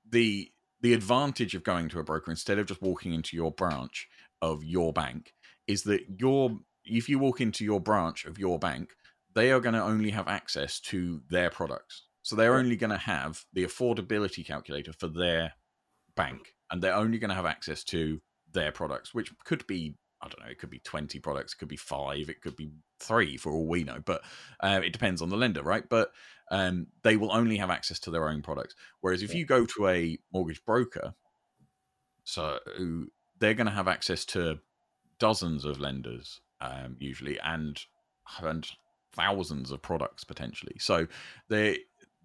the 0.10 0.52
the 0.82 0.94
advantage 0.94 1.56
of 1.56 1.64
going 1.64 1.90
to 1.90 2.00
a 2.00 2.04
broker 2.04 2.32
instead 2.32 2.60
of 2.60 2.68
just 2.68 2.82
walking 2.82 3.14
into 3.14 3.36
your 3.36 3.52
branch 3.52 4.08
of 4.42 4.64
your 4.64 4.94
bank 4.94 5.34
is 5.68 5.84
that 5.84 6.02
your 6.20 6.60
if 6.86 7.10
you 7.10 7.20
walk 7.20 7.42
into 7.42 7.66
your 7.66 7.80
branch 7.80 8.26
of 8.26 8.38
your 8.38 8.60
bank 8.60 8.92
they 9.36 9.52
are 9.52 9.60
going 9.60 9.76
to 9.76 9.84
only 9.84 10.10
have 10.10 10.28
access 10.28 10.80
to 10.80 11.22
their 11.30 11.52
products. 11.52 12.08
So 12.24 12.36
they're 12.36 12.56
only 12.56 12.76
going 12.76 12.90
to 12.90 12.98
have 12.98 13.44
the 13.54 13.64
affordability 13.64 14.44
calculator 14.44 14.92
for 14.94 15.08
their 15.08 15.54
bank 16.16 16.56
and 16.72 16.82
they're 16.82 16.96
only 16.96 17.20
going 17.20 17.30
to 17.30 17.36
have 17.36 17.46
access 17.46 17.84
to 17.86 18.20
their 18.52 18.72
products 18.72 19.14
which 19.14 19.32
could 19.46 19.66
be 19.68 19.96
I 20.22 20.28
don't 20.28 20.40
know, 20.44 20.50
it 20.52 20.58
could 20.60 20.70
be 20.70 20.80
20 20.80 21.20
products, 21.20 21.54
it 21.54 21.58
could 21.58 21.68
be 21.68 21.78
five, 21.78 22.30
it 22.30 22.42
could 22.42 22.56
be 22.56 22.72
three 23.00 23.38
for 23.38 23.52
all 23.52 23.68
we 23.68 23.84
know, 23.84 24.00
but 24.04 24.22
uh, 24.60 24.82
it 24.84 24.92
depends 24.94 25.22
on 25.22 25.30
the 25.30 25.38
lender, 25.38 25.62
right? 25.62 25.88
But 25.88 26.12
um, 26.50 26.88
they 27.04 27.18
will 27.18 27.32
only 27.32 27.58
have 27.58 27.70
access 27.70 28.00
to 28.00 28.12
their 28.12 28.28
own 28.28 28.42
products. 28.42 28.74
Whereas 29.02 29.22
if 29.22 29.32
Yeah. 29.32 29.38
you 29.38 29.46
go 29.46 29.66
to 29.66 29.88
a 29.88 30.18
mortgage 30.34 30.64
broker, 30.66 31.14
so 32.24 32.60
they're 33.40 33.54
going 33.54 33.68
to 33.68 33.74
have 33.74 33.88
access 33.88 34.26
to 34.26 34.60
dozens 35.20 35.66
of 35.66 35.80
lenders 35.80 36.42
um, 36.62 36.96
usually 37.00 37.40
and, 37.40 37.80
and 38.42 38.70
thousands 39.14 39.72
of 39.72 39.82
products 39.82 40.24
potentially. 40.24 40.76
So 40.80 41.08
they 41.50 41.80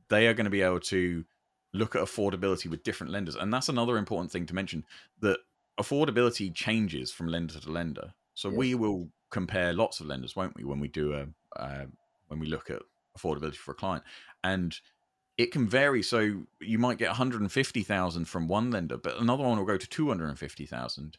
they 0.09 0.27
are 0.27 0.35
going 0.35 0.45
to 0.45 0.51
be 0.51 0.63
able 0.63 0.81
to 0.81 1.25
look 1.73 1.95
at 1.97 2.03
affordability 2.03 2.69
with 2.69 2.83
different 2.83 3.13
lenders, 3.13 3.37
and 3.37 3.53
that's 3.53 3.69
another 3.69 3.97
important 3.97 4.31
thing 4.31 4.47
to 4.47 4.55
mention 4.55 4.85
that 5.21 5.39
affordability 5.81 6.55
changes 6.55 7.13
from 7.13 7.29
lender 7.29 7.59
to 7.59 7.71
lender. 7.71 8.15
So 8.35 8.51
we 8.51 8.75
will 8.75 9.11
compare 9.31 9.73
lots 9.73 10.01
of 10.01 10.07
lenders, 10.07 10.35
won't 10.37 10.57
we, 10.57 10.65
when 10.65 10.81
we 10.81 10.89
do 10.89 11.13
a 11.15 11.27
uh, 11.61 11.87
when 12.29 12.41
we 12.41 12.47
look 12.47 12.71
at 12.71 12.83
affordability 13.19 13.57
for 13.57 13.73
a 13.73 13.75
client, 13.75 14.05
and 14.43 14.75
it 15.37 15.53
can 15.53 15.69
vary. 15.69 16.03
So 16.03 16.45
you 16.61 16.79
might 16.79 16.99
get 16.99 17.09
150,000 17.09 18.25
from 18.27 18.49
one 18.49 18.71
lender, 18.71 18.97
but 18.97 19.19
another 19.19 19.45
one 19.45 19.59
will 19.59 19.67
go 19.67 19.77
to 19.77 19.87
250,000 19.89 21.19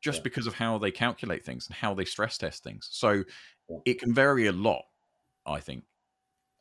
just 0.00 0.18
Yeah. 0.18 0.22
because 0.22 0.46
of 0.46 0.54
how 0.54 0.78
they 0.78 0.90
calculate 0.90 1.44
things 1.44 1.66
and 1.66 1.76
how 1.76 1.94
they 1.94 2.04
stress 2.04 2.38
test 2.38 2.62
things. 2.62 2.88
So 2.90 3.24
Yeah. 3.68 3.78
it 3.84 4.00
can 4.00 4.14
vary 4.14 4.46
a 4.46 4.52
lot, 4.52 4.84
I 5.44 5.60
think. 5.60 5.84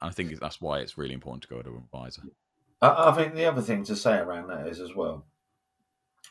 I 0.02 0.12
think 0.12 0.40
that's 0.40 0.62
why 0.62 0.80
it's 0.80 0.98
really 0.98 1.14
important 1.14 1.44
to 1.44 1.48
go 1.50 1.62
to 1.62 1.70
an 1.70 1.78
advisor. 1.78 2.24
I, 2.82 3.10
I 3.10 3.12
think 3.14 3.34
the 3.34 3.46
other 3.46 3.62
thing 3.62 3.84
to 3.86 3.96
say 3.96 4.18
around 4.18 4.48
that 4.50 4.68
is 4.68 4.80
as 4.80 4.94
well, 4.96 5.26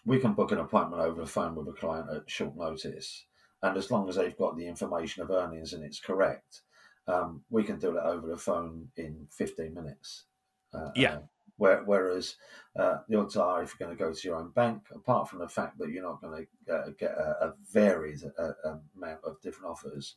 we 0.07 0.19
can 0.19 0.33
book 0.33 0.53
an 0.53 0.59
appointment 0.61 1.03
over 1.03 1.21
the 1.21 1.27
phone 1.27 1.55
with 1.55 1.69
a 1.69 1.73
client 1.73 2.09
at 2.11 2.31
short 2.31 2.57
notice, 2.57 3.27
and 3.63 3.77
as 3.77 3.91
long 3.91 4.09
as 4.09 4.17
they've 4.17 4.37
got 4.39 4.57
the 4.57 4.67
information 4.67 5.23
of 5.23 5.31
earnings 5.31 5.73
and 5.75 5.85
it's 5.85 6.01
correct, 6.01 6.63
um, 7.09 7.43
we 7.51 7.65
can 7.65 7.79
do 7.79 7.97
it 7.97 8.03
over 8.03 8.27
the 8.27 8.39
phone 8.39 8.89
in 8.97 9.27
fifteen 9.31 9.75
minutes. 9.75 10.25
Uh, 10.73 10.91
Yeah. 10.95 11.17
uh, 11.17 11.21
where, 11.59 11.83
whereas 11.85 12.37
uh, 12.79 12.99
the 13.09 13.19
odds 13.19 13.37
are, 13.37 13.63
if 13.63 13.75
you're 13.75 13.87
going 13.87 13.97
to 13.97 14.05
go 14.05 14.13
to 14.13 14.29
your 14.29 14.37
own 14.37 14.51
bank, 14.51 14.83
apart 14.95 15.27
from 15.27 15.39
the 15.39 15.49
fact 15.49 15.79
that 15.79 15.89
you're 15.89 16.03
not 16.03 16.21
going 16.21 16.47
to 16.69 16.75
uh, 16.75 16.91
get 16.99 17.13
a, 17.13 17.47
a 17.47 17.55
varied 17.73 18.21
uh, 18.39 18.53
amount 18.95 19.21
of 19.25 19.41
different 19.41 19.71
offers 19.71 20.17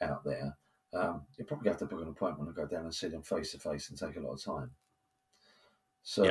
out 0.00 0.24
there, 0.24 0.56
um, 0.94 1.26
you 1.36 1.44
probably 1.44 1.68
have 1.68 1.78
to 1.78 1.84
book 1.84 2.00
an 2.00 2.08
appointment 2.08 2.48
and 2.48 2.56
go 2.56 2.66
down 2.66 2.84
and 2.84 2.94
see 2.94 3.08
them 3.08 3.22
face 3.22 3.52
to 3.52 3.58
face 3.58 3.90
and 3.90 3.98
take 3.98 4.16
a 4.16 4.20
lot 4.20 4.32
of 4.32 4.42
time. 4.42 4.70
So. 6.02 6.24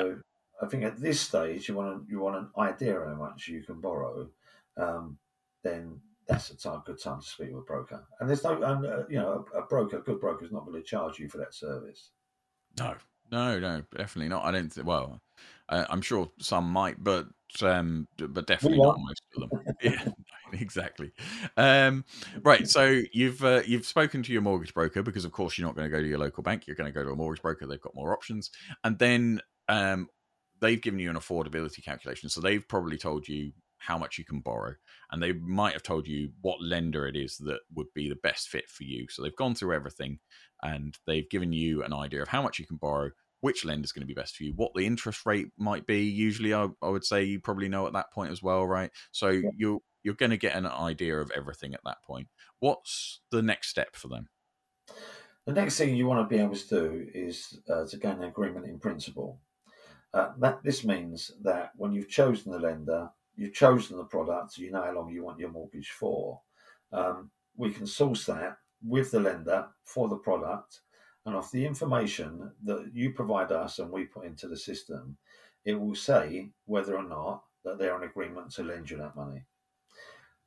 I 0.62 0.68
think 0.68 0.84
at 0.84 1.00
this 1.00 1.22
stage 1.22 1.68
you 1.70 1.76
want 1.76 2.10
you 2.10 2.20
want 2.20 2.38
an 2.38 2.50
idea 2.58 3.00
how 3.00 3.16
much 3.16 3.48
you 3.48 3.62
can 3.64 3.80
borrow. 3.80 4.28
Um, 4.76 5.18
then 5.64 6.00
that's 6.28 6.50
a 6.50 6.58
time, 6.58 6.82
good 6.86 7.02
time 7.02 7.22
to 7.22 7.28
speak 7.28 7.50
with 7.52 7.64
a 7.64 7.66
broker. 7.66 8.04
And 8.20 8.30
there's 8.30 8.44
no, 8.44 8.62
and 8.62 8.86
uh, 8.86 9.04
you 9.10 9.18
know, 9.18 9.46
a, 9.54 9.60
a 9.60 9.66
broker, 9.66 9.98
a 9.98 10.02
good 10.02 10.20
broker, 10.20 10.46
is 10.46 10.52
not 10.52 10.66
going 10.66 10.80
to 10.80 10.88
charge 10.88 11.20
you 11.20 11.30
for 11.30 11.38
that 11.38 11.54
service. 11.54 12.12
No, 12.80 12.96
no, 13.32 13.60
no, 13.60 13.84
definitely 13.96 14.30
not. 14.30 14.46
I 14.46 14.52
don't. 14.52 14.72
Th- 14.72 14.86
well, 14.86 15.22
uh, 15.70 15.86
I'm 15.90 16.02
sure 16.02 16.30
some 16.40 16.70
might, 16.72 17.04
but 17.04 17.28
um, 17.62 18.08
but 18.18 18.46
definitely 18.46 18.80
not 18.80 19.00
most 19.00 19.22
of 19.36 19.50
them. 19.50 19.76
yeah, 19.82 20.06
exactly. 20.54 21.12
Um, 21.56 22.06
right. 22.44 22.68
So 22.68 23.02
you've 23.14 23.44
uh, 23.44 23.62
you've 23.66 23.86
spoken 23.86 24.22
to 24.24 24.34
your 24.34 24.42
mortgage 24.42 24.74
broker 24.74 25.02
because, 25.02 25.26
of 25.26 25.32
course, 25.32 25.58
you're 25.58 25.68
not 25.68 25.76
going 25.76 25.90
to 25.90 25.96
go 25.96 26.02
to 26.02 26.08
your 26.08 26.20
local 26.20 26.44
bank. 26.44 26.68
You're 26.68 26.76
going 26.76 26.92
to 26.92 26.98
go 26.98 27.04
to 27.04 27.12
a 27.12 27.16
mortgage 27.16 27.42
broker. 27.42 27.66
They've 27.66 27.82
got 27.82 27.96
more 27.96 28.14
options, 28.14 28.52
and 28.84 29.00
then 29.00 29.42
um, 29.70 30.10
they've 30.62 30.82
given 30.82 31.00
you 31.00 31.10
an 31.10 31.16
affordability 31.16 31.84
calculation. 31.84 32.30
So 32.30 32.42
they've 32.42 32.68
probably 32.68 32.98
told 32.98 33.28
you 33.28 33.52
how 33.80 33.98
much 33.98 34.18
you 34.18 34.26
can 34.26 34.40
borrow, 34.40 34.74
and 35.12 35.22
they 35.22 35.34
might 35.34 35.74
have 35.74 35.84
told 35.84 36.08
you 36.08 36.32
what 36.42 36.62
lender 36.62 37.08
it 37.08 37.16
is 37.16 37.38
that 37.38 37.60
would 37.76 37.88
be 37.94 38.10
the 38.10 38.16
best 38.16 38.50
fit 38.50 38.70
for 38.70 38.84
you. 38.84 39.08
So 39.10 39.22
they've 39.22 39.36
gone 39.36 39.56
through 39.56 39.76
everything, 39.76 40.20
and 40.62 40.98
they've 41.06 41.30
given 41.30 41.54
you 41.54 41.84
an 41.84 41.94
idea 41.94 42.22
of 42.22 42.28
how 42.28 42.42
much 42.42 42.60
you 42.60 42.66
can 42.66 42.78
borrow, 42.78 43.12
which 43.42 43.66
lender 43.66 43.86
is 43.86 43.92
going 43.92 44.02
to 44.02 44.14
be 44.14 44.20
best 44.20 44.36
for 44.36 44.44
you, 44.44 44.54
what 44.56 44.72
the 44.76 44.86
interest 44.86 45.26
rate 45.26 45.50
might 45.58 45.86
be. 45.86 46.02
Usually, 46.02 46.54
I, 46.54 46.68
I 46.82 46.90
would 46.90 47.06
say 47.06 47.24
you 47.24 47.40
probably 47.40 47.70
know 47.70 47.86
at 47.86 47.94
that 47.94 48.12
point 48.12 48.32
as 48.32 48.42
well, 48.42 48.66
right? 48.66 48.90
So 49.12 49.30
yeah. 49.30 49.50
you're 49.56 49.80
you're 50.04 50.16
going 50.16 50.32
to 50.32 50.38
get 50.38 50.56
an 50.56 50.66
idea 50.66 51.20
of 51.20 51.32
everything 51.36 51.74
at 51.74 51.82
that 51.86 51.98
point. 52.06 52.28
What's 52.60 53.22
the 53.30 53.42
next 53.42 53.70
step 53.70 53.96
for 53.96 54.08
them? 54.08 54.30
The 55.46 55.54
next 55.54 55.78
thing 55.78 55.96
you 55.96 56.08
want 56.08 56.28
to 56.28 56.36
be 56.36 56.42
able 56.42 56.56
to 56.56 56.68
do 56.70 57.08
is 57.14 57.60
uh, 57.70 57.86
to 57.88 57.98
gain 57.98 58.18
an 58.18 58.24
agreement 58.24 58.68
in 58.68 58.80
principle. 58.80 59.40
Uh, 60.14 60.32
that 60.40 60.64
this 60.64 60.84
means 60.84 61.32
that 61.42 61.72
when 61.76 61.92
you've 61.92 62.10
chosen 62.10 62.52
the 62.52 62.60
lender, 62.60 63.10
you've 63.36 63.54
chosen 63.54 63.98
the 63.98 64.04
product, 64.04 64.58
you 64.58 64.72
know 64.72 64.82
how 64.82 64.94
long 64.94 65.10
you 65.12 65.24
want 65.24 65.40
your 65.40 65.52
mortgage 65.52 65.92
for. 65.92 66.42
Um, 66.92 67.30
we 67.56 67.72
can 67.72 67.86
source 67.86 68.26
that 68.26 68.58
with 68.84 69.12
the 69.12 69.20
lender 69.20 69.68
for 69.84 70.08
the 70.08 70.16
product, 70.16 70.82
and 71.26 71.36
off 71.36 71.52
the 71.52 71.66
information 71.66 72.52
that 72.64 72.90
you 72.94 73.12
provide 73.12 73.52
us 73.52 73.80
and 73.80 73.92
we 73.92 74.06
put 74.06 74.26
into 74.26 74.48
the 74.48 74.58
system, 74.58 75.18
it 75.66 75.78
will 75.78 75.96
say 75.96 76.50
whether 76.66 76.96
or 76.96 77.04
not 77.04 77.44
that 77.66 77.78
they're 77.78 77.98
in 78.02 78.08
agreement 78.08 78.52
to 78.52 78.64
lend 78.64 78.90
you 78.90 78.98
that 78.98 79.16
money. 79.16 79.44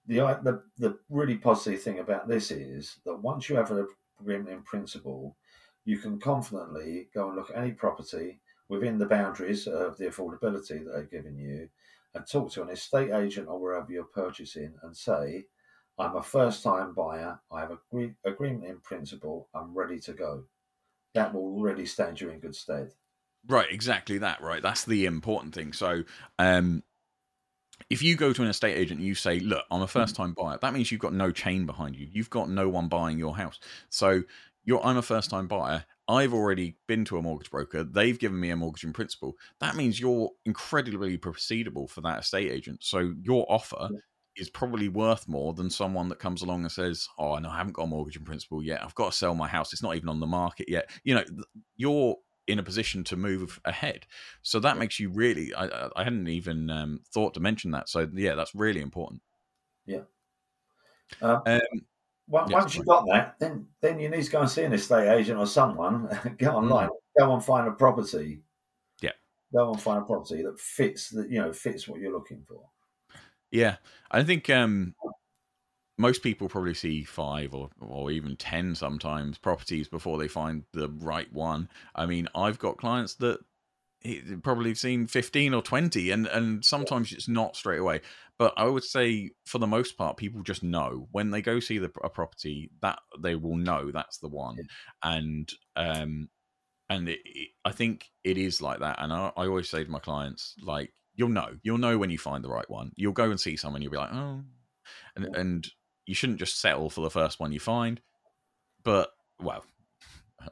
The, 0.06 0.40
the, 0.42 0.62
the 0.78 0.98
really 1.10 1.36
positive 1.36 1.82
thing 1.82 1.98
about 1.98 2.26
this 2.26 2.50
is 2.50 2.96
that 3.04 3.16
once 3.16 3.48
you 3.48 3.56
have 3.56 3.70
an 3.70 3.86
agreement 4.18 4.48
in 4.48 4.62
principle, 4.62 5.36
you 5.84 5.98
can 5.98 6.18
confidently 6.18 7.08
go 7.14 7.28
and 7.28 7.36
look 7.36 7.50
at 7.50 7.62
any 7.62 7.72
property 7.72 8.40
within 8.70 8.98
the 8.98 9.06
boundaries 9.06 9.66
of 9.66 9.98
the 9.98 10.06
affordability 10.06 10.84
that 10.84 10.92
they've 10.96 11.10
given 11.10 11.36
you 11.36 11.68
and 12.14 12.26
talk 12.26 12.50
to 12.52 12.62
an 12.62 12.70
estate 12.70 13.10
agent 13.10 13.48
or 13.48 13.60
wherever 13.60 13.92
you're 13.92 14.04
purchasing 14.04 14.72
and 14.82 14.96
say, 14.96 15.44
I'm 15.98 16.16
a 16.16 16.22
first 16.22 16.62
time 16.62 16.94
buyer, 16.94 17.38
I 17.52 17.60
have 17.60 17.72
a 17.72 18.08
agreement 18.24 18.64
in 18.64 18.80
principle, 18.80 19.48
I'm 19.54 19.76
ready 19.76 19.98
to 20.00 20.12
go. 20.12 20.44
That 21.14 21.34
will 21.34 21.60
really 21.60 21.84
stand 21.84 22.20
you 22.20 22.30
in 22.30 22.38
good 22.38 22.54
stead. 22.54 22.92
Right, 23.46 23.66
exactly 23.70 24.18
that, 24.18 24.40
right? 24.40 24.62
That's 24.62 24.84
the 24.84 25.04
important 25.06 25.54
thing. 25.54 25.72
So, 25.72 26.04
um, 26.38 26.82
if 27.88 28.02
you 28.02 28.14
go 28.14 28.32
to 28.32 28.42
an 28.42 28.48
estate 28.48 28.76
agent 28.76 29.00
and 29.00 29.06
you 29.06 29.14
say, 29.14 29.40
Look, 29.40 29.64
I'm 29.70 29.80
a 29.80 29.86
hmm. 29.86 29.90
first 29.90 30.14
time 30.14 30.34
buyer, 30.34 30.58
that 30.62 30.72
means 30.72 30.92
you've 30.92 31.00
got 31.00 31.14
no 31.14 31.32
chain 31.32 31.66
behind 31.66 31.96
you. 31.96 32.06
You've 32.10 32.30
got 32.30 32.48
no 32.48 32.68
one 32.68 32.88
buying 32.88 33.18
your 33.18 33.36
house. 33.36 33.58
So, 33.88 34.22
you're, 34.64 34.84
I'm 34.84 34.96
a 34.96 35.02
first 35.02 35.30
time 35.30 35.48
buyer. 35.48 35.84
I've 36.10 36.34
already 36.34 36.76
been 36.88 37.04
to 37.06 37.18
a 37.18 37.22
mortgage 37.22 37.50
broker. 37.50 37.84
They've 37.84 38.18
given 38.18 38.40
me 38.40 38.50
a 38.50 38.56
mortgage 38.56 38.82
in 38.82 38.92
principle. 38.92 39.36
That 39.60 39.76
means 39.76 40.00
you're 40.00 40.30
incredibly 40.44 41.16
proceedable 41.16 41.88
for 41.88 42.00
that 42.00 42.20
estate 42.20 42.50
agent. 42.50 42.80
So 42.82 43.14
your 43.22 43.46
offer 43.48 43.88
is 44.36 44.50
probably 44.50 44.88
worth 44.88 45.28
more 45.28 45.52
than 45.54 45.70
someone 45.70 46.08
that 46.08 46.18
comes 46.18 46.42
along 46.42 46.62
and 46.62 46.72
says, 46.72 47.08
"Oh, 47.16 47.36
no, 47.38 47.48
I 47.48 47.58
haven't 47.58 47.74
got 47.74 47.84
a 47.84 47.86
mortgage 47.86 48.16
in 48.16 48.24
principle 48.24 48.62
yet. 48.62 48.82
I've 48.82 48.94
got 48.96 49.12
to 49.12 49.16
sell 49.16 49.36
my 49.36 49.46
house. 49.46 49.72
It's 49.72 49.82
not 49.82 49.94
even 49.94 50.08
on 50.08 50.18
the 50.18 50.26
market 50.26 50.68
yet." 50.68 50.90
You 51.04 51.14
know, 51.14 51.24
you're 51.76 52.16
in 52.48 52.58
a 52.58 52.64
position 52.64 53.04
to 53.04 53.16
move 53.16 53.60
ahead. 53.64 54.06
So 54.42 54.58
that 54.60 54.78
makes 54.78 54.98
you 54.98 55.10
really. 55.10 55.54
I, 55.54 55.90
I 55.94 56.02
hadn't 56.02 56.26
even 56.26 56.70
um, 56.70 57.00
thought 57.12 57.34
to 57.34 57.40
mention 57.40 57.70
that. 57.70 57.88
So 57.88 58.08
yeah, 58.12 58.34
that's 58.34 58.54
really 58.54 58.80
important. 58.80 59.22
Yeah. 59.86 60.02
Um, 61.22 61.42
um, 61.46 61.60
once 62.30 62.50
yes, 62.50 62.76
you've 62.76 62.86
got 62.86 63.04
that, 63.06 63.34
then 63.40 63.66
then 63.80 63.98
you 63.98 64.08
need 64.08 64.22
to 64.22 64.30
go 64.30 64.40
and 64.40 64.50
see 64.50 64.62
an 64.62 64.72
estate 64.72 65.08
agent 65.08 65.38
or 65.38 65.46
someone. 65.46 66.08
Get 66.38 66.54
online, 66.54 66.88
mm. 66.88 67.18
go 67.18 67.34
and 67.34 67.44
find 67.44 67.66
a 67.66 67.72
property. 67.72 68.40
Yeah, 69.02 69.10
go 69.52 69.72
and 69.72 69.82
find 69.82 70.00
a 70.00 70.04
property 70.04 70.42
that 70.42 70.58
fits 70.58 71.10
that 71.10 71.28
you 71.28 71.40
know 71.40 71.52
fits 71.52 71.88
what 71.88 72.00
you're 72.00 72.12
looking 72.12 72.44
for. 72.46 72.62
Yeah, 73.50 73.76
I 74.12 74.22
think 74.22 74.48
um, 74.48 74.94
most 75.98 76.22
people 76.22 76.48
probably 76.48 76.74
see 76.74 77.02
five 77.02 77.52
or 77.52 77.68
or 77.80 78.12
even 78.12 78.36
ten 78.36 78.76
sometimes 78.76 79.36
properties 79.36 79.88
before 79.88 80.16
they 80.16 80.28
find 80.28 80.62
the 80.72 80.88
right 80.88 81.30
one. 81.32 81.68
I 81.96 82.06
mean, 82.06 82.28
I've 82.34 82.60
got 82.60 82.78
clients 82.78 83.14
that 83.16 83.40
probably 84.42 84.74
seen 84.74 85.06
15 85.06 85.54
or 85.54 85.62
20 85.62 86.10
and 86.10 86.26
and 86.26 86.64
sometimes 86.64 87.12
it's 87.12 87.28
not 87.28 87.56
straight 87.56 87.80
away. 87.80 88.00
But 88.38 88.54
i 88.56 88.64
would 88.64 88.84
say 88.84 89.30
for 89.44 89.58
the 89.58 89.66
most 89.66 89.98
part 89.98 90.16
people 90.16 90.42
just 90.42 90.62
know. 90.62 91.08
When 91.12 91.30
they 91.30 91.42
go 91.42 91.60
see 91.60 91.78
the 91.78 91.90
a 92.02 92.08
property 92.08 92.70
that 92.82 93.00
they 93.18 93.34
will 93.34 93.56
know 93.56 93.90
that's 93.90 94.18
the 94.18 94.28
one. 94.28 94.56
And 95.02 95.50
um 95.76 96.28
and 96.88 97.08
it, 97.08 97.20
it, 97.24 97.48
i 97.64 97.72
think 97.72 98.10
it 98.24 98.38
is 98.38 98.62
like 98.62 98.80
that. 98.80 98.96
And 99.00 99.12
I, 99.12 99.32
I 99.36 99.46
always 99.46 99.68
say 99.68 99.84
to 99.84 99.90
my 99.90 99.98
clients 99.98 100.54
like 100.62 100.92
you'll 101.14 101.28
know. 101.28 101.56
You'll 101.62 101.78
know 101.78 101.98
when 101.98 102.10
you 102.10 102.18
find 102.18 102.42
the 102.42 102.50
right 102.50 102.68
one. 102.70 102.92
You'll 102.96 103.12
go 103.12 103.30
and 103.30 103.40
see 103.40 103.56
someone 103.56 103.82
you'll 103.82 103.92
be 103.92 103.98
like 103.98 104.12
oh. 104.12 104.42
And 105.16 105.36
and 105.36 105.68
you 106.06 106.14
shouldn't 106.14 106.38
just 106.38 106.60
settle 106.60 106.90
for 106.90 107.02
the 107.02 107.10
first 107.10 107.38
one 107.38 107.52
you 107.52 107.60
find. 107.60 108.00
But 108.82 109.10
well 109.42 109.64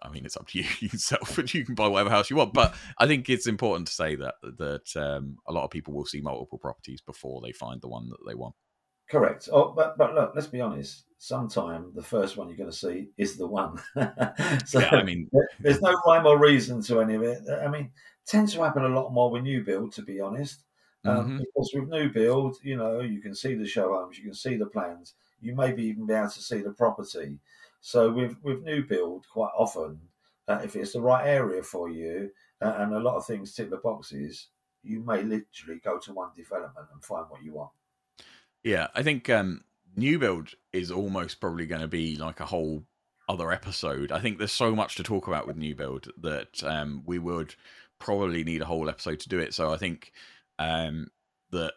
I 0.03 0.09
mean, 0.11 0.25
it's 0.25 0.37
up 0.37 0.49
to 0.49 0.59
you 0.59 0.65
yourself, 0.81 1.37
but 1.37 1.53
you 1.55 1.65
can 1.65 1.75
buy 1.75 1.89
whatever 1.89 2.11
house 2.11 2.31
you 2.31 2.37
want. 2.37 2.55
But 2.55 2.75
I 2.99 3.07
think 3.07 3.29
it's 3.29 3.47
important 3.47 3.87
to 3.89 3.93
say 3.93 4.15
that 4.17 4.35
that 4.43 4.97
um, 4.97 5.39
a 5.47 5.53
lot 5.53 5.65
of 5.65 5.71
people 5.71 5.95
will 5.95 6.07
see 6.07 6.21
multiple 6.21 6.59
properties 6.59 7.01
before 7.01 7.41
they 7.41 7.53
find 7.53 7.81
the 7.81 7.89
one 7.89 8.09
that 8.11 8.19
they 8.27 8.35
want. 8.35 8.55
Correct. 9.11 9.49
Oh, 9.51 9.73
but 9.73 9.97
but 9.97 10.15
look, 10.15 10.33
let's 10.35 10.47
be 10.47 10.61
honest. 10.61 11.05
Sometime 11.21 11.91
the 11.95 12.03
first 12.03 12.37
one 12.37 12.49
you're 12.49 12.57
going 12.57 12.71
to 12.71 12.77
see 12.77 13.09
is 13.17 13.37
the 13.37 13.47
one. 13.47 13.77
so 14.67 14.79
yeah, 14.79 14.91
I 14.93 15.03
mean, 15.03 15.29
there's 15.59 15.81
no 15.81 15.93
rhyme 16.07 16.27
or 16.27 16.39
reason 16.39 16.81
to 16.83 17.01
any 17.01 17.15
of 17.15 17.23
it. 17.23 17.43
I 17.51 17.67
mean, 17.67 17.91
tends 18.27 18.53
to 18.55 18.63
happen 18.63 18.85
a 18.85 18.89
lot 18.89 19.13
more 19.13 19.31
with 19.31 19.43
new 19.43 19.65
build, 19.65 19.93
to 19.95 20.03
be 20.03 20.21
honest. 20.21 20.63
Um, 21.05 21.17
mm-hmm. 21.17 21.39
Because 21.39 21.73
with 21.75 21.89
new 21.89 22.09
build, 22.11 22.57
you 22.63 22.77
know, 22.77 23.01
you 23.01 23.21
can 23.21 23.35
see 23.35 23.55
the 23.55 23.67
show 23.67 23.95
homes, 23.95 24.19
you 24.19 24.25
can 24.25 24.35
see 24.35 24.57
the 24.57 24.67
plans, 24.67 25.15
you 25.41 25.55
maybe 25.55 25.85
even 25.85 26.07
be 26.07 26.15
able 26.15 26.29
to 26.29 26.43
see 26.43 26.59
the 26.59 26.73
property. 26.73 27.39
So 27.81 28.11
with 28.13 28.37
with 28.43 28.63
new 28.63 28.85
build, 28.85 29.27
quite 29.33 29.53
often, 29.57 30.01
uh, 30.47 30.61
if 30.65 30.77
it's 30.77 30.93
the 30.93 31.01
right 31.01 31.27
area 31.27 31.63
for 31.63 31.89
you 31.89 32.31
uh, 32.61 32.75
and 32.79 32.95
a 32.95 33.01
lot 33.01 33.17
of 33.17 33.27
things 33.27 33.55
tick 33.55 33.71
the 33.71 33.77
boxes, 33.77 34.49
you 34.83 35.01
may 35.01 35.23
literally 35.23 35.81
go 35.83 35.99
to 35.99 36.13
one 36.13 36.31
development 36.37 36.89
and 36.93 37.05
find 37.05 37.27
what 37.29 37.43
you 37.43 37.53
want. 37.53 37.71
Yeah, 38.65 38.89
I 38.95 39.03
think 39.03 39.31
um, 39.31 39.65
new 39.97 40.19
build 40.19 40.51
is 40.73 40.91
almost 40.91 41.41
probably 41.41 41.67
going 41.67 41.81
to 41.81 41.89
be 41.89 42.17
like 42.17 42.41
a 42.41 42.47
whole 42.47 42.85
other 43.29 43.53
episode. 43.53 44.11
I 44.11 44.21
think 44.21 44.39
there's 44.39 44.53
so 44.53 44.75
much 44.75 44.97
to 44.97 45.03
talk 45.03 45.27
about 45.27 45.47
with 45.47 45.57
new 45.57 45.75
build 45.75 46.09
that 46.21 46.63
um, 46.65 47.03
we 47.07 47.19
would 47.19 47.55
probably 47.99 48.45
need 48.45 48.63
a 48.63 48.67
whole 48.67 48.89
episode 48.89 49.21
to 49.21 49.29
do 49.29 49.39
it. 49.39 49.55
So 49.55 49.73
I 49.73 49.77
think 49.77 50.13
um, 50.59 51.11
that 51.51 51.75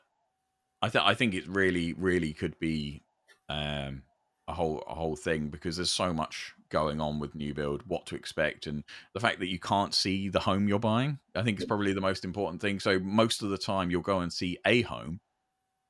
I 0.82 0.90
think 0.90 1.06
I 1.06 1.14
think 1.14 1.34
it 1.34 1.48
really, 1.48 1.94
really 1.94 2.34
could 2.34 2.58
be 2.60 3.04
um, 3.50 4.04
a 4.48 4.54
whole 4.54 4.84
a 4.88 4.96
whole 4.96 5.16
thing 5.16 5.50
because 5.50 5.78
there's 5.78 5.92
so 5.92 6.14
much 6.14 6.54
going 6.70 7.02
on 7.02 7.20
with 7.20 7.36
new 7.36 7.54
build, 7.54 7.84
what 7.88 8.06
to 8.08 8.16
expect, 8.16 8.68
and 8.68 8.84
the 9.14 9.20
fact 9.20 9.40
that 9.40 9.50
you 9.50 9.60
can't 9.60 9.94
see 9.94 10.30
the 10.30 10.40
home 10.40 10.68
you're 10.68 10.80
buying. 10.80 11.20
I 11.36 11.44
think 11.44 11.60
is 11.60 11.66
probably 11.66 11.94
the 11.94 12.02
most 12.02 12.26
important 12.26 12.62
thing. 12.62 12.80
So 12.80 13.00
most 13.00 13.44
of 13.44 13.50
the 13.50 13.58
time, 13.58 13.92
you'll 13.92 14.02
go 14.02 14.20
and 14.20 14.32
see 14.32 14.58
a 14.66 14.82
home, 14.82 15.20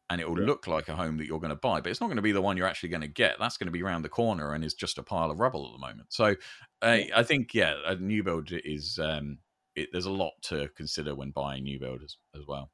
and 0.10 0.20
it 0.20 0.30
will 0.30 0.40
yeah. 0.40 0.46
look 0.46 0.68
like 0.68 0.90
a 0.90 0.96
home 0.96 1.18
that 1.18 1.28
you're 1.28 1.40
going 1.40 1.50
to 1.50 1.56
buy, 1.56 1.82
but 1.82 1.90
it's 1.90 2.02
not 2.02 2.08
going 2.08 2.18
to 2.18 2.22
be 2.22 2.34
the 2.34 2.42
one 2.42 2.58
you're 2.58 2.68
actually 2.68 2.90
going 2.90 3.02
to 3.02 3.08
get. 3.08 3.38
That's 3.40 3.58
going 3.58 3.68
to 3.68 3.72
be 3.72 3.84
around 3.84 4.02
the 4.02 4.10
corner 4.10 4.54
and 4.54 4.64
is 4.64 4.74
just 4.74 4.98
a 4.98 5.04
pile 5.04 5.32
of 5.32 5.40
rubble 5.40 5.66
at 5.68 5.74
the 5.74 5.88
moment. 5.88 6.08
So 6.10 6.36
I, 6.82 7.10
I 7.16 7.24
think 7.24 7.54
yeah, 7.54 7.76
a 7.86 7.96
new 7.96 8.24
build 8.24 8.50
is 8.52 9.00
um, 9.02 9.38
it, 9.76 9.90
there's 9.92 10.06
a 10.06 10.12
lot 10.12 10.34
to 10.44 10.70
consider 10.76 11.16
when 11.16 11.32
buying 11.32 11.64
new 11.64 11.80
build 11.80 12.04
as, 12.04 12.18
well. 12.48 12.72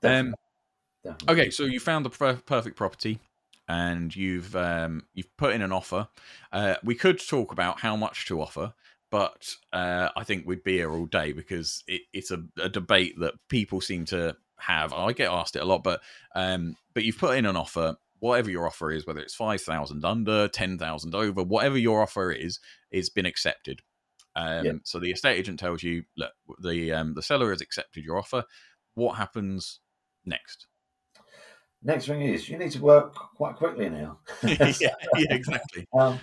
Definitely. 0.00 0.30
Um, 0.30 0.34
Definitely. 1.04 1.42
Okay, 1.42 1.50
so 1.50 1.64
you 1.64 1.78
found 1.78 2.04
the 2.04 2.10
perfect 2.46 2.76
property 2.76 3.20
and 3.68 4.14
you've 4.14 4.54
um, 4.54 5.04
you've 5.14 5.36
put 5.36 5.54
in 5.54 5.62
an 5.62 5.72
offer. 5.72 6.08
Uh, 6.52 6.76
we 6.84 6.94
could 6.94 7.26
talk 7.26 7.52
about 7.52 7.80
how 7.80 7.96
much 7.96 8.26
to 8.26 8.40
offer, 8.40 8.72
but 9.10 9.54
uh, 9.72 10.10
I 10.16 10.24
think 10.24 10.46
we'd 10.46 10.64
be 10.64 10.78
here 10.78 10.90
all 10.90 11.06
day 11.06 11.32
because 11.32 11.82
it, 11.86 12.02
it's 12.12 12.30
a, 12.30 12.42
a, 12.60 12.68
debate 12.68 13.18
that 13.20 13.34
people 13.48 13.80
seem 13.80 14.04
to 14.06 14.36
have. 14.58 14.92
I 14.92 15.12
get 15.12 15.30
asked 15.30 15.56
it 15.56 15.62
a 15.62 15.66
lot, 15.66 15.82
but 15.82 16.00
um, 16.34 16.76
but 16.94 17.04
you've 17.04 17.18
put 17.18 17.36
in 17.36 17.46
an 17.46 17.56
offer. 17.56 17.96
Whatever 18.18 18.50
your 18.50 18.66
offer 18.66 18.90
is, 18.90 19.06
whether 19.06 19.20
it's 19.20 19.34
five 19.34 19.60
thousand 19.60 20.04
under, 20.04 20.48
ten 20.48 20.78
thousand 20.78 21.14
over, 21.14 21.42
whatever 21.42 21.76
your 21.76 22.02
offer 22.02 22.32
is, 22.32 22.60
it's 22.90 23.10
been 23.10 23.26
accepted. 23.26 23.82
Um, 24.34 24.64
yeah. 24.64 24.72
So 24.84 24.98
the 24.98 25.10
estate 25.10 25.38
agent 25.38 25.58
tells 25.58 25.82
you, 25.82 26.04
look, 26.16 26.32
the 26.62 26.92
um, 26.92 27.14
the 27.14 27.22
seller 27.22 27.50
has 27.50 27.60
accepted 27.60 28.04
your 28.04 28.18
offer. 28.18 28.44
What 28.94 29.16
happens 29.16 29.80
next? 30.24 30.66
Next 31.82 32.06
thing 32.06 32.22
is 32.22 32.48
you 32.48 32.58
need 32.58 32.72
to 32.72 32.80
work 32.82 33.14
quite 33.14 33.56
quickly 33.56 33.88
now. 33.88 34.18
yeah, 34.42 34.72
yeah, 34.80 34.94
exactly. 35.30 35.86
Um, 35.96 36.18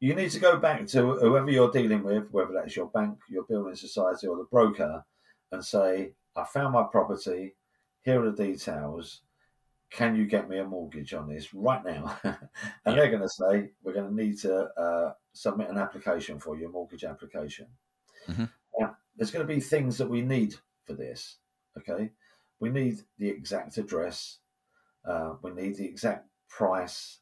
you 0.00 0.14
need 0.14 0.30
to 0.32 0.40
go 0.40 0.58
back 0.58 0.86
to 0.88 1.14
whoever 1.14 1.50
you're 1.50 1.70
dealing 1.70 2.02
with, 2.02 2.30
whether 2.30 2.52
that's 2.52 2.76
your 2.76 2.86
bank, 2.88 3.18
your 3.30 3.44
building 3.44 3.74
society, 3.76 4.26
or 4.26 4.36
the 4.36 4.44
broker, 4.50 5.02
and 5.52 5.64
say, 5.64 6.12
I 6.36 6.44
found 6.44 6.74
my 6.74 6.82
property. 6.82 7.54
Here 8.02 8.22
are 8.22 8.30
the 8.30 8.44
details. 8.44 9.22
Can 9.90 10.16
you 10.16 10.26
get 10.26 10.48
me 10.48 10.58
a 10.58 10.64
mortgage 10.64 11.14
on 11.14 11.28
this 11.28 11.54
right 11.54 11.82
now? 11.84 12.18
and 12.24 12.36
Yeah. 12.86 12.94
they're 12.94 13.10
going 13.10 13.22
to 13.22 13.28
say, 13.28 13.70
We're 13.82 13.94
going 13.94 14.08
to 14.08 14.14
need 14.14 14.38
to 14.40 14.64
uh, 14.78 15.12
submit 15.32 15.70
an 15.70 15.78
application 15.78 16.38
for 16.40 16.56
your 16.56 16.70
mortgage 16.70 17.04
application. 17.04 17.66
Mhm. 18.28 18.50
Now, 18.78 18.96
there's 19.16 19.30
going 19.30 19.46
to 19.46 19.54
be 19.54 19.60
things 19.60 19.96
that 19.98 20.10
we 20.10 20.20
need 20.20 20.56
for 20.84 20.92
this. 20.92 21.36
Okay. 21.78 22.10
We 22.60 22.68
need 22.68 22.98
the 23.18 23.28
exact 23.28 23.78
address, 23.78 24.38
uh, 25.06 25.34
we 25.42 25.52
need 25.52 25.76
the 25.76 25.86
exact 25.86 26.28
price. 26.48 27.18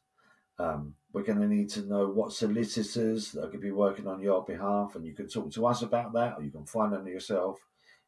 Um, 0.57 0.95
we're 1.11 1.23
going 1.23 1.41
to 1.41 1.47
need 1.47 1.69
to 1.71 1.85
know 1.85 2.07
what 2.07 2.33
solicitors 2.33 3.31
that 3.33 3.51
to 3.51 3.57
be 3.57 3.71
working 3.71 4.07
on 4.07 4.21
your 4.21 4.43
behalf, 4.43 4.95
and 4.95 5.05
you 5.05 5.13
can 5.13 5.27
talk 5.27 5.51
to 5.53 5.65
us 5.65 5.81
about 5.81 6.13
that, 6.13 6.35
or 6.37 6.43
you 6.43 6.51
can 6.51 6.65
find 6.65 6.93
them 6.93 7.07
yourself. 7.07 7.59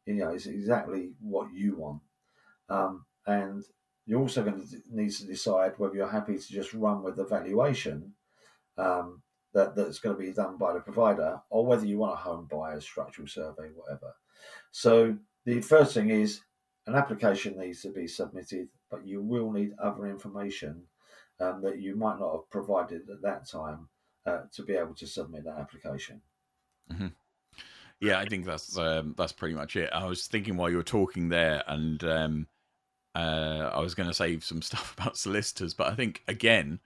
You 0.06 0.14
know, 0.14 0.30
it's 0.30 0.46
exactly 0.46 1.12
what 1.20 1.52
you 1.52 1.76
want. 1.76 2.00
Um, 2.70 3.04
and 3.26 3.62
you're 4.06 4.20
also 4.20 4.42
going 4.42 4.66
to 4.66 4.76
need 4.90 5.12
to 5.12 5.26
decide 5.26 5.74
whether 5.76 5.94
you're 5.94 6.08
happy 6.08 6.38
to 6.38 6.52
just 6.52 6.72
run 6.72 7.02
with 7.02 7.16
the 7.16 7.26
valuation 7.26 8.14
um, 8.78 9.22
that, 9.52 9.76
that's 9.76 9.98
going 9.98 10.16
to 10.16 10.22
be 10.22 10.32
done 10.32 10.56
by 10.56 10.72
the 10.72 10.80
provider, 10.80 11.40
or 11.50 11.66
whether 11.66 11.84
you 11.84 11.98
want 11.98 12.14
a 12.14 12.16
home 12.16 12.48
buyer's 12.50 12.84
structural 12.84 13.28
survey, 13.28 13.68
whatever. 13.74 14.14
So 14.70 15.16
the 15.44 15.60
first 15.60 15.92
thing 15.92 16.10
is 16.10 16.40
an 16.86 16.94
application 16.94 17.58
needs 17.58 17.82
to 17.82 17.90
be 17.90 18.06
submitted, 18.06 18.68
but 18.90 19.06
you 19.06 19.22
will 19.22 19.50
need 19.50 19.72
other 19.82 20.06
information 20.06 20.82
um, 21.40 21.62
that 21.62 21.80
you 21.80 21.96
might 21.96 22.18
not 22.18 22.32
have 22.32 22.50
provided 22.50 23.08
at 23.10 23.22
that 23.22 23.48
time 23.48 23.88
uh, 24.26 24.42
to 24.52 24.62
be 24.62 24.74
able 24.74 24.94
to 24.94 25.06
submit 25.06 25.44
that 25.44 25.58
application. 25.58 26.20
Yeah, 28.00 28.18
I 28.18 28.26
think 28.26 28.44
that's 28.46 28.78
um, 28.78 29.14
that's 29.16 29.32
pretty 29.32 29.54
much 29.54 29.76
it. 29.76 29.90
I 29.92 30.06
was 30.06 30.26
thinking 30.26 30.56
while 30.56 30.70
you 30.70 30.76
were 30.76 30.82
talking 30.84 31.28
there, 31.28 31.62
and 31.66 32.02
um, 32.04 32.46
uh, 33.14 33.70
I 33.74 33.80
was 33.80 33.94
going 33.94 34.08
to 34.08 34.14
save 34.14 34.44
some 34.44 34.62
stuff 34.62 34.94
about 34.98 35.16
solicitors, 35.16 35.74
but 35.74 35.88
I 35.88 35.94
think 35.94 36.22
again, 36.28 36.80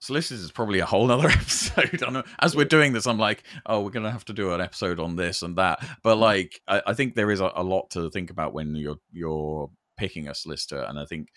solicitors 0.00 0.42
is 0.42 0.50
probably 0.50 0.80
a 0.80 0.86
whole 0.86 1.10
other 1.10 1.28
episode. 1.30 2.24
As 2.40 2.56
we're 2.56 2.64
doing 2.64 2.92
this, 2.92 3.06
I'm 3.06 3.18
like, 3.18 3.44
oh, 3.66 3.80
we're 3.80 3.90
going 3.90 4.04
to 4.04 4.10
have 4.10 4.24
to 4.26 4.32
do 4.32 4.52
an 4.52 4.60
episode 4.60 4.98
on 4.98 5.16
this 5.16 5.42
and 5.42 5.56
that. 5.56 5.84
But 6.02 6.16
like, 6.16 6.60
I, 6.66 6.82
I 6.88 6.94
think 6.94 7.14
there 7.14 7.30
is 7.30 7.40
a, 7.40 7.52
a 7.54 7.62
lot 7.62 7.90
to 7.90 8.10
think 8.10 8.30
about 8.30 8.52
when 8.52 8.74
you're 8.74 8.98
you're 9.12 9.70
picking 10.00 10.28
a 10.28 10.34
solicitor, 10.34 10.80
and 10.88 10.98
I 10.98 11.04
think 11.04 11.28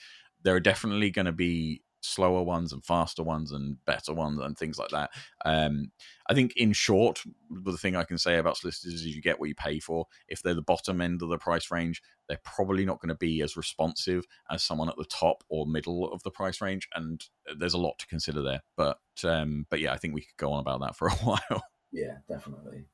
there 0.42 0.56
are 0.56 0.62
definitely 0.62 1.12
going 1.12 1.26
to 1.26 1.34
be 1.34 1.84
slower 2.00 2.44
ones 2.44 2.74
and 2.74 2.84
faster 2.84 3.24
ones 3.24 3.52
and 3.52 3.78
better 3.86 4.14
ones 4.14 4.40
and 4.40 4.58
things 4.58 4.78
like 4.78 4.90
that. 4.90 5.10
Um, 5.46 5.92
I 6.30 6.34
think, 6.34 6.54
in 6.56 6.72
short, 6.72 7.22
the 7.50 7.78
thing 7.78 7.98
I 7.98 8.06
can 8.06 8.18
say 8.18 8.38
about 8.38 8.56
solicitors 8.58 8.96
is 8.96 9.06
you 9.06 9.22
get 9.22 9.38
what 9.38 9.50
you 9.50 9.56
pay 9.56 9.80
for. 9.80 10.06
If 10.30 10.42
they're 10.42 10.54
the 10.54 10.62
bottom 10.62 11.02
end 11.02 11.22
of 11.22 11.30
the 11.30 11.38
price 11.38 11.72
range, 11.72 12.02
they're 12.30 12.40
probably 12.46 12.86
not 12.86 13.02
going 13.02 13.10
to 13.10 13.16
be 13.16 13.42
as 13.42 13.58
responsive 13.58 14.26
as 14.50 14.64
someone 14.64 14.88
at 14.88 14.96
the 14.98 15.06
top 15.06 15.44
or 15.50 15.68
middle 15.68 16.10
of 16.12 16.24
the 16.24 16.32
price 16.32 16.62
range, 16.62 16.88
and 16.96 17.22
there's 17.58 17.74
a 17.74 17.78
lot 17.78 18.00
to 18.00 18.08
consider 18.08 18.42
there. 18.42 18.62
But 18.78 19.00
um, 19.26 19.66
but 19.70 19.82
yeah, 19.82 19.92
I 19.92 19.98
think 19.98 20.14
we 20.14 20.22
could 20.22 20.38
go 20.38 20.54
on 20.54 20.62
about 20.62 20.80
that 20.80 20.96
for 20.96 21.10
a 21.10 21.12
while. 21.16 21.64
Yeah, 21.92 22.18
definitely. 22.30 22.86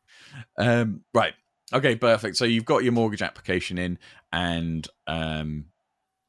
Um, 0.58 1.04
right. 1.14 1.34
Okay, 1.74 1.96
perfect. 1.96 2.36
So 2.38 2.46
you've 2.46 2.66
got 2.66 2.84
your 2.84 2.94
mortgage 2.94 3.22
application 3.22 3.78
in, 3.78 4.00
and 4.32 4.88
um, 5.08 5.66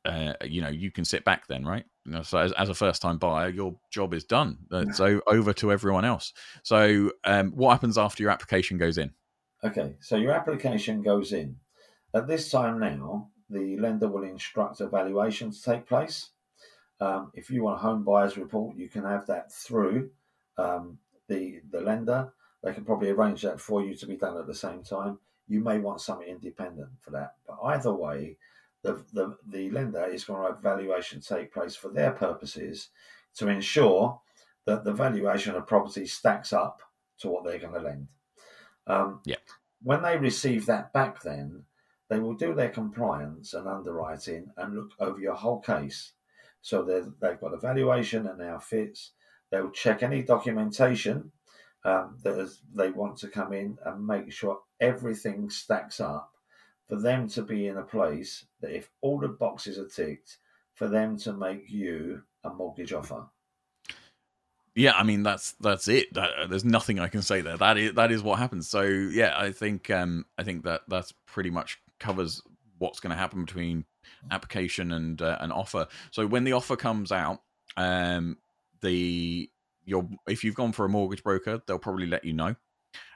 uh, 0.04 0.34
you 0.44 0.60
know 0.60 0.68
you 0.68 0.90
can 0.90 1.04
sit 1.04 1.24
back 1.24 1.46
then, 1.46 1.64
right? 1.64 1.84
You 2.04 2.12
know, 2.12 2.22
so 2.22 2.38
as, 2.38 2.52
as 2.52 2.68
a 2.68 2.74
first-time 2.74 3.18
buyer, 3.18 3.48
your 3.48 3.76
job 3.90 4.14
is 4.14 4.24
done. 4.24 4.58
Uh, 4.70 4.86
So 4.92 5.20
over 5.26 5.52
to 5.54 5.72
everyone 5.72 6.04
else. 6.04 6.32
So 6.62 7.12
um, 7.24 7.52
what 7.52 7.72
happens 7.72 7.98
after 7.98 8.22
your 8.22 8.32
application 8.32 8.78
goes 8.78 8.98
in? 8.98 9.12
Okay, 9.62 9.96
so 10.00 10.16
your 10.16 10.32
application 10.32 11.02
goes 11.02 11.32
in. 11.32 11.56
At 12.14 12.26
this 12.26 12.50
time 12.50 12.80
now, 12.80 13.28
the 13.50 13.76
lender 13.76 14.08
will 14.08 14.24
instruct 14.24 14.80
a 14.80 14.88
valuation 14.88 15.50
to 15.50 15.62
take 15.62 15.86
place. 15.86 16.30
Um, 17.00 17.32
if 17.34 17.50
you 17.50 17.62
want 17.62 17.76
a 17.76 17.82
home 17.82 18.04
buyer's 18.04 18.36
report, 18.36 18.76
you 18.76 18.88
can 18.88 19.04
have 19.04 19.26
that 19.26 19.52
through 19.52 20.10
um, 20.58 20.98
the 21.28 21.60
the 21.70 21.80
lender. 21.80 22.32
They 22.62 22.74
can 22.74 22.84
probably 22.84 23.10
arrange 23.10 23.42
that 23.42 23.60
for 23.60 23.82
you 23.82 23.94
to 23.94 24.06
be 24.06 24.16
done 24.16 24.36
at 24.36 24.46
the 24.46 24.54
same 24.54 24.82
time. 24.82 25.18
You 25.50 25.60
may 25.60 25.78
want 25.80 26.00
something 26.00 26.28
independent 26.28 26.90
for 27.00 27.10
that, 27.10 27.34
but 27.44 27.58
either 27.64 27.92
way, 27.92 28.36
the 28.82 29.04
the, 29.12 29.36
the 29.48 29.68
lender 29.70 30.04
is 30.04 30.24
going 30.24 30.40
to 30.42 30.52
have 30.52 30.62
valuation 30.62 31.20
take 31.20 31.52
place 31.52 31.74
for 31.74 31.88
their 31.88 32.12
purposes 32.12 32.90
to 33.34 33.48
ensure 33.48 34.20
that 34.66 34.84
the 34.84 34.92
valuation 34.92 35.56
of 35.56 35.66
property 35.66 36.06
stacks 36.06 36.52
up 36.52 36.80
to 37.18 37.28
what 37.28 37.44
they're 37.44 37.58
going 37.58 37.74
to 37.74 37.80
lend. 37.80 38.06
Um, 38.86 39.20
Yeah. 39.24 39.36
When 39.82 40.02
they 40.02 40.16
receive 40.18 40.66
that 40.66 40.92
back, 40.92 41.22
then 41.22 41.64
they 42.08 42.20
will 42.20 42.34
do 42.34 42.54
their 42.54 42.68
compliance 42.68 43.52
and 43.54 43.66
underwriting 43.66 44.52
and 44.56 44.76
look 44.76 44.92
over 45.00 45.18
your 45.18 45.34
whole 45.34 45.60
case. 45.60 46.12
So 46.62 46.82
they've 46.84 47.12
they've 47.20 47.40
got 47.40 47.54
a 47.54 47.58
valuation 47.58 48.28
and 48.28 48.38
now 48.38 48.58
fits. 48.58 49.12
They'll 49.50 49.70
check 49.70 50.02
any 50.04 50.22
documentation 50.22 51.32
um, 51.84 52.16
that 52.22 52.38
is, 52.38 52.60
they 52.74 52.90
want 52.90 53.16
to 53.18 53.28
come 53.28 53.52
in 53.52 53.78
and 53.86 54.06
make 54.06 54.32
sure 54.32 54.60
everything 54.80 55.50
stacks 55.50 56.00
up 56.00 56.32
for 56.88 56.96
them 56.96 57.28
to 57.28 57.42
be 57.42 57.68
in 57.68 57.78
a 57.78 57.82
place 57.82 58.44
that 58.60 58.74
if 58.74 58.90
all 59.00 59.18
the 59.18 59.28
boxes 59.28 59.78
are 59.78 59.88
ticked, 59.88 60.38
for 60.74 60.88
them 60.88 61.16
to 61.18 61.32
make 61.32 61.70
you 61.70 62.22
a 62.44 62.50
mortgage 62.50 62.92
offer. 62.92 63.26
Yeah, 64.74 64.92
I 64.92 65.02
mean 65.02 65.22
that's 65.22 65.52
that's 65.60 65.88
it. 65.88 66.14
That, 66.14 66.30
uh, 66.38 66.46
there's 66.46 66.64
nothing 66.64 66.98
I 66.98 67.08
can 67.08 67.22
say 67.22 67.42
there. 67.42 67.56
That 67.56 67.76
is 67.76 67.94
that 67.94 68.10
is 68.10 68.22
what 68.22 68.38
happens. 68.38 68.68
So 68.68 68.82
yeah, 68.82 69.34
I 69.36 69.52
think 69.52 69.90
um, 69.90 70.24
I 70.38 70.42
think 70.42 70.64
that 70.64 70.82
that's 70.88 71.12
pretty 71.26 71.50
much 71.50 71.78
covers 71.98 72.40
what's 72.78 73.00
going 73.00 73.10
to 73.10 73.16
happen 73.16 73.44
between 73.44 73.84
application 74.30 74.92
and 74.92 75.20
uh, 75.20 75.36
an 75.40 75.52
offer. 75.52 75.86
So 76.12 76.26
when 76.26 76.44
the 76.44 76.52
offer 76.52 76.76
comes 76.76 77.12
out, 77.12 77.42
um, 77.76 78.38
the 78.80 79.50
your 79.90 80.08
if 80.28 80.44
you've 80.44 80.54
gone 80.54 80.72
for 80.72 80.84
a 80.84 80.88
mortgage 80.88 81.22
broker, 81.22 81.60
they'll 81.66 81.78
probably 81.78 82.06
let 82.06 82.24
you 82.24 82.32
know. 82.32 82.54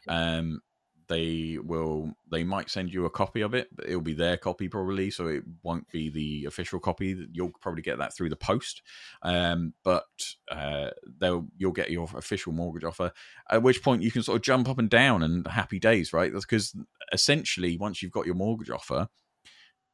Um, 0.09 0.61
they 1.09 1.59
will 1.63 2.13
they 2.31 2.45
might 2.45 2.71
send 2.71 2.93
you 2.93 3.05
a 3.05 3.11
copy 3.11 3.43
of 3.43 3.53
it 3.53 3.69
but 3.77 3.87
it'll 3.87 4.01
be 4.01 4.15
their 4.15 4.39
copy 4.39 4.69
probably 4.69 5.11
so 5.11 5.27
it 5.27 5.43
won't 5.63 5.87
be 5.91 6.09
the 6.09 6.47
official 6.47 6.81
copy. 6.81 7.27
You'll 7.31 7.53
probably 7.61 7.83
get 7.83 7.99
that 7.99 8.15
through 8.17 8.31
the 8.31 8.37
post. 8.37 8.81
Um, 9.23 9.75
but 9.83 10.07
uh, 10.51 10.91
they'll 11.19 11.47
you'll 11.57 11.73
get 11.73 11.91
your 11.91 12.09
official 12.15 12.53
mortgage 12.53 12.85
offer 12.85 13.13
at 13.51 13.63
which 13.63 13.83
point 13.83 14.03
you 14.03 14.11
can 14.11 14.23
sort 14.23 14.37
of 14.37 14.43
jump 14.43 14.69
up 14.69 14.79
and 14.79 14.89
down 14.89 15.23
and 15.23 15.47
happy 15.47 15.79
days 15.79 16.13
right? 16.13 16.33
That's 16.33 16.47
because 16.47 16.75
essentially 17.13 17.77
once 17.77 18.03
you've 18.03 18.13
got 18.13 18.27
your 18.27 18.35
mortgage 18.35 18.71
offer 18.71 19.09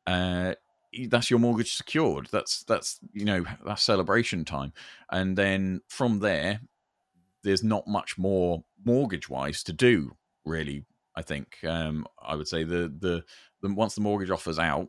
uh, 0.07 0.55
that's 1.09 1.31
your 1.31 1.39
mortgage 1.39 1.75
secured. 1.75 2.29
That's 2.33 2.65
that's 2.65 2.99
you 3.13 3.25
know 3.25 3.45
that's 3.65 3.83
celebration 3.83 4.45
time. 4.45 4.73
And 5.11 5.37
then 5.37 5.83
from 5.89 6.19
there 6.21 6.61
there's 7.43 7.65
not 7.65 7.87
much 7.87 8.19
more 8.19 8.65
mortgage 8.85 9.29
wise 9.29 9.63
to 9.63 9.73
do 9.73 10.17
really 10.45 10.85
I 11.17 11.23
think 11.23 11.59
um, 11.65 12.07
I 12.23 12.35
would 12.35 12.49
say 12.49 12.65
the, 12.65 12.93
the 12.99 13.25
the 13.63 13.75
once 13.75 13.95
the 13.95 14.01
mortgage 14.01 14.31
offer's 14.31 14.59
out, 14.59 14.89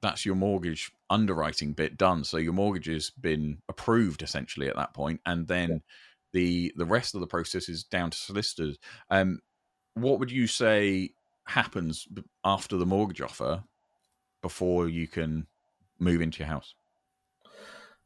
that's 0.00 0.24
your 0.24 0.34
mortgage 0.34 0.90
underwriting 1.10 1.72
bit 1.72 1.96
done. 1.96 2.24
So 2.24 2.38
your 2.38 2.52
mortgage 2.52 2.86
has 2.86 3.10
been 3.10 3.58
approved 3.68 4.22
essentially 4.22 4.68
at 4.68 4.76
that 4.76 4.94
point, 4.94 5.20
and 5.26 5.46
then 5.46 5.82
the 6.32 6.72
the 6.76 6.86
rest 6.86 7.14
of 7.14 7.20
the 7.20 7.26
process 7.26 7.68
is 7.68 7.84
down 7.84 8.10
to 8.10 8.18
solicitors. 8.18 8.78
Um, 9.10 9.40
what 9.94 10.18
would 10.20 10.30
you 10.30 10.46
say 10.46 11.10
happens 11.46 12.06
after 12.44 12.76
the 12.76 12.86
mortgage 12.86 13.20
offer 13.20 13.62
before 14.42 14.88
you 14.88 15.06
can 15.06 15.46
move 15.98 16.22
into 16.22 16.38
your 16.38 16.48
house? 16.48 16.74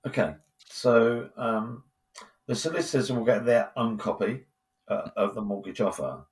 Okay, 0.07 0.35
so 0.68 1.29
um, 1.37 1.85
the 2.46 2.54
solicitors 2.54 3.11
will 3.11 3.24
get 3.24 3.44
their 3.44 3.70
own 3.76 3.98
copy 3.98 4.44
uh, 4.88 5.11
of 5.16 5.35
the 5.35 5.42
mortgage 5.42 5.80
offer. 5.80 6.24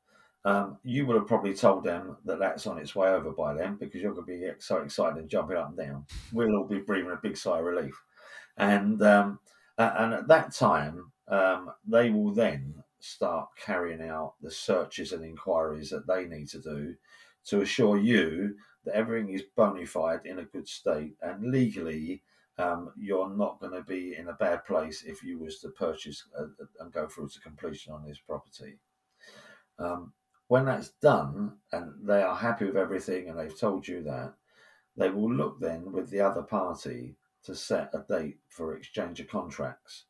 Um, 0.46 0.78
you 0.84 1.06
would 1.06 1.16
have 1.16 1.26
probably 1.26 1.54
told 1.54 1.84
them 1.84 2.16
that 2.26 2.38
that's 2.38 2.66
on 2.66 2.78
its 2.78 2.94
way 2.94 3.08
over 3.08 3.30
by 3.30 3.54
then 3.54 3.76
because 3.76 4.02
you're 4.02 4.12
going 4.12 4.26
to 4.26 4.32
be 4.32 4.52
so 4.58 4.78
excited 4.78 5.18
and 5.18 5.28
jumping 5.28 5.56
up 5.56 5.68
and 5.68 5.76
down. 5.76 6.06
We'll 6.32 6.54
all 6.54 6.64
be 6.64 6.80
breathing 6.80 7.10
a 7.10 7.16
big 7.16 7.36
sigh 7.36 7.58
of 7.58 7.64
relief. 7.64 7.98
And 8.58 9.02
um, 9.02 9.40
and 9.78 10.14
at 10.14 10.28
that 10.28 10.52
time, 10.52 11.10
um, 11.28 11.72
they 11.86 12.10
will 12.10 12.32
then 12.32 12.74
start 13.00 13.48
carrying 13.58 14.02
out 14.02 14.34
the 14.40 14.50
searches 14.50 15.12
and 15.12 15.24
inquiries 15.24 15.90
that 15.90 16.06
they 16.06 16.24
need 16.26 16.48
to 16.48 16.60
do 16.60 16.94
to 17.46 17.60
assure 17.62 17.98
you 17.98 18.54
that 18.84 18.94
everything 18.94 19.30
is 19.30 19.42
bona 19.56 19.86
fide 19.86 20.20
in 20.24 20.38
a 20.38 20.44
good 20.44 20.68
state 20.68 21.14
and 21.20 21.50
legally 21.50 22.22
um, 22.58 22.92
you're 22.96 23.30
not 23.30 23.60
going 23.60 23.72
to 23.72 23.82
be 23.82 24.14
in 24.16 24.28
a 24.28 24.34
bad 24.34 24.64
place 24.64 25.02
if 25.02 25.22
you 25.22 25.38
was 25.38 25.58
to 25.60 25.68
purchase 25.70 26.24
uh, 26.38 26.44
and 26.80 26.92
go 26.92 27.06
through 27.06 27.28
to 27.28 27.40
completion 27.40 27.92
on 27.92 28.04
this 28.06 28.18
property. 28.18 28.78
Um, 29.78 30.12
when 30.48 30.66
that's 30.66 30.90
done 31.02 31.54
and 31.72 31.92
they 32.06 32.22
are 32.22 32.36
happy 32.36 32.66
with 32.66 32.76
everything 32.76 33.28
and 33.28 33.38
they've 33.38 33.58
told 33.58 33.88
you 33.88 34.02
that, 34.04 34.34
they 34.96 35.10
will 35.10 35.32
look 35.32 35.58
then 35.58 35.90
with 35.90 36.10
the 36.10 36.20
other 36.20 36.42
party 36.42 37.16
to 37.44 37.54
set 37.54 37.90
a 37.92 38.04
date 38.08 38.38
for 38.48 38.76
exchange 38.76 39.18
of 39.20 39.28
contracts. 39.28 40.04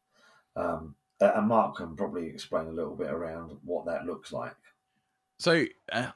Um, 0.57 0.95
and 1.21 1.49
Mark 1.49 1.77
can 1.77 1.97
probably 1.97 2.27
explain 2.27 2.67
a 2.67 2.73
little 2.73 2.95
bit 2.95 3.11
around 3.11 3.57
what 3.65 3.87
that 3.87 4.05
looks 4.05 4.33
like. 4.33 4.57
So, 5.39 5.65
uh, 5.91 6.11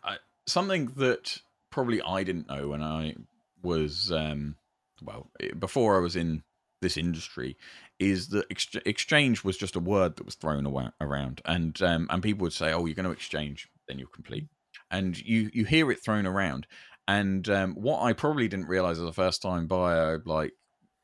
something 0.47 0.93
that 0.97 1.41
probably 1.71 2.03
I 2.03 2.25
didn't 2.25 2.49
know 2.49 2.69
when 2.69 2.83
I 2.83 3.15
was, 3.63 4.13
um, 4.13 4.57
well, 5.03 5.31
before 5.59 5.97
I 5.97 6.01
was 6.01 6.17
in 6.17 6.43
this 6.81 6.97
industry, 6.97 7.57
is 7.99 8.29
that 8.29 8.47
ex- 8.51 8.77
exchange 8.87 9.45
was 9.45 9.57
just 9.57 9.77
a 9.77 9.81
word 9.81 10.17
that 10.17 10.25
was 10.25 10.35
thrown 10.35 10.93
around, 11.01 11.41
and 11.45 11.81
um, 11.83 12.07
and 12.11 12.23
people 12.23 12.43
would 12.45 12.53
say, 12.53 12.73
"Oh, 12.73 12.87
you're 12.87 12.95
going 12.95 13.05
to 13.05 13.13
exchange, 13.13 13.69
then 13.87 13.99
you're 13.99 14.09
complete," 14.09 14.49
and 14.91 15.19
you 15.19 15.51
you 15.53 15.65
hear 15.65 15.91
it 15.91 16.03
thrown 16.05 16.27
around. 16.27 16.67
And 17.07 17.49
um, 17.49 17.75
what 17.75 18.03
I 18.03 18.13
probably 18.13 18.49
didn't 18.49 18.69
realize 18.69 18.99
as 18.99 19.09
a 19.09 19.13
first 19.13 19.41
time 19.43 19.67
buyer, 19.67 20.23
like 20.25 20.53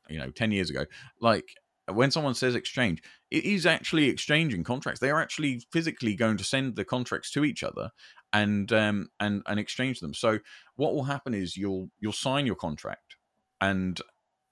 you 0.07 0.19
know, 0.19 0.29
ten 0.31 0.51
years 0.51 0.69
ago, 0.69 0.85
like 1.19 1.45
when 1.91 2.11
someone 2.11 2.33
says 2.33 2.55
exchange, 2.55 3.01
it 3.31 3.43
is 3.43 3.65
actually 3.65 4.09
exchanging 4.09 4.63
contracts. 4.63 4.99
They 4.99 5.11
are 5.11 5.21
actually 5.21 5.61
physically 5.71 6.15
going 6.15 6.37
to 6.37 6.43
send 6.43 6.75
the 6.75 6.85
contracts 6.85 7.31
to 7.31 7.43
each 7.43 7.63
other 7.63 7.91
and 8.33 8.71
um, 8.73 9.09
and 9.19 9.43
and 9.45 9.59
exchange 9.59 9.99
them. 9.99 10.13
So 10.13 10.39
what 10.75 10.93
will 10.93 11.03
happen 11.03 11.33
is 11.33 11.57
you'll 11.57 11.89
you'll 11.99 12.11
sign 12.13 12.45
your 12.45 12.55
contract, 12.55 13.15
and 13.61 13.99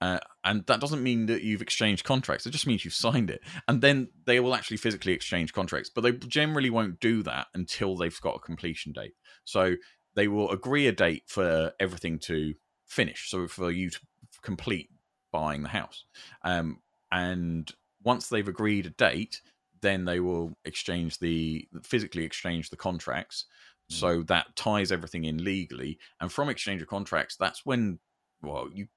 uh, 0.00 0.18
and 0.44 0.66
that 0.66 0.80
doesn't 0.80 1.02
mean 1.02 1.26
that 1.26 1.42
you've 1.42 1.62
exchanged 1.62 2.04
contracts. 2.04 2.44
It 2.44 2.50
just 2.50 2.66
means 2.66 2.84
you've 2.84 2.92
signed 2.92 3.30
it, 3.30 3.40
and 3.68 3.80
then 3.80 4.08
they 4.26 4.38
will 4.40 4.54
actually 4.54 4.76
physically 4.76 5.12
exchange 5.12 5.52
contracts. 5.52 5.90
But 5.94 6.02
they 6.02 6.12
generally 6.12 6.70
won't 6.70 7.00
do 7.00 7.22
that 7.22 7.46
until 7.54 7.96
they've 7.96 8.20
got 8.20 8.36
a 8.36 8.40
completion 8.40 8.92
date. 8.92 9.14
So 9.44 9.76
they 10.14 10.28
will 10.28 10.50
agree 10.50 10.86
a 10.86 10.92
date 10.92 11.22
for 11.26 11.72
everything 11.80 12.18
to 12.20 12.54
finish. 12.86 13.30
So 13.30 13.48
for 13.48 13.70
you 13.70 13.90
to 13.90 14.00
complete 14.42 14.90
buying 15.32 15.62
the 15.62 15.68
house. 15.68 16.04
Um, 16.42 16.80
and 17.10 17.70
once 18.02 18.28
they've 18.28 18.46
agreed 18.46 18.86
a 18.86 18.90
date, 18.90 19.40
then 19.80 20.04
they 20.04 20.20
will 20.20 20.56
exchange 20.64 21.18
the 21.18 21.66
physically 21.82 22.24
exchange 22.24 22.70
the 22.70 22.76
contracts. 22.76 23.46
Mm. 23.90 23.94
So 23.94 24.22
that 24.24 24.54
ties 24.54 24.92
everything 24.92 25.24
in 25.24 25.42
legally, 25.42 25.98
and 26.20 26.30
from 26.30 26.48
exchange 26.48 26.82
of 26.82 26.88
contracts, 26.88 27.36
that's 27.36 27.64
when 27.64 27.98
well 28.44 28.68
you. 28.72 28.88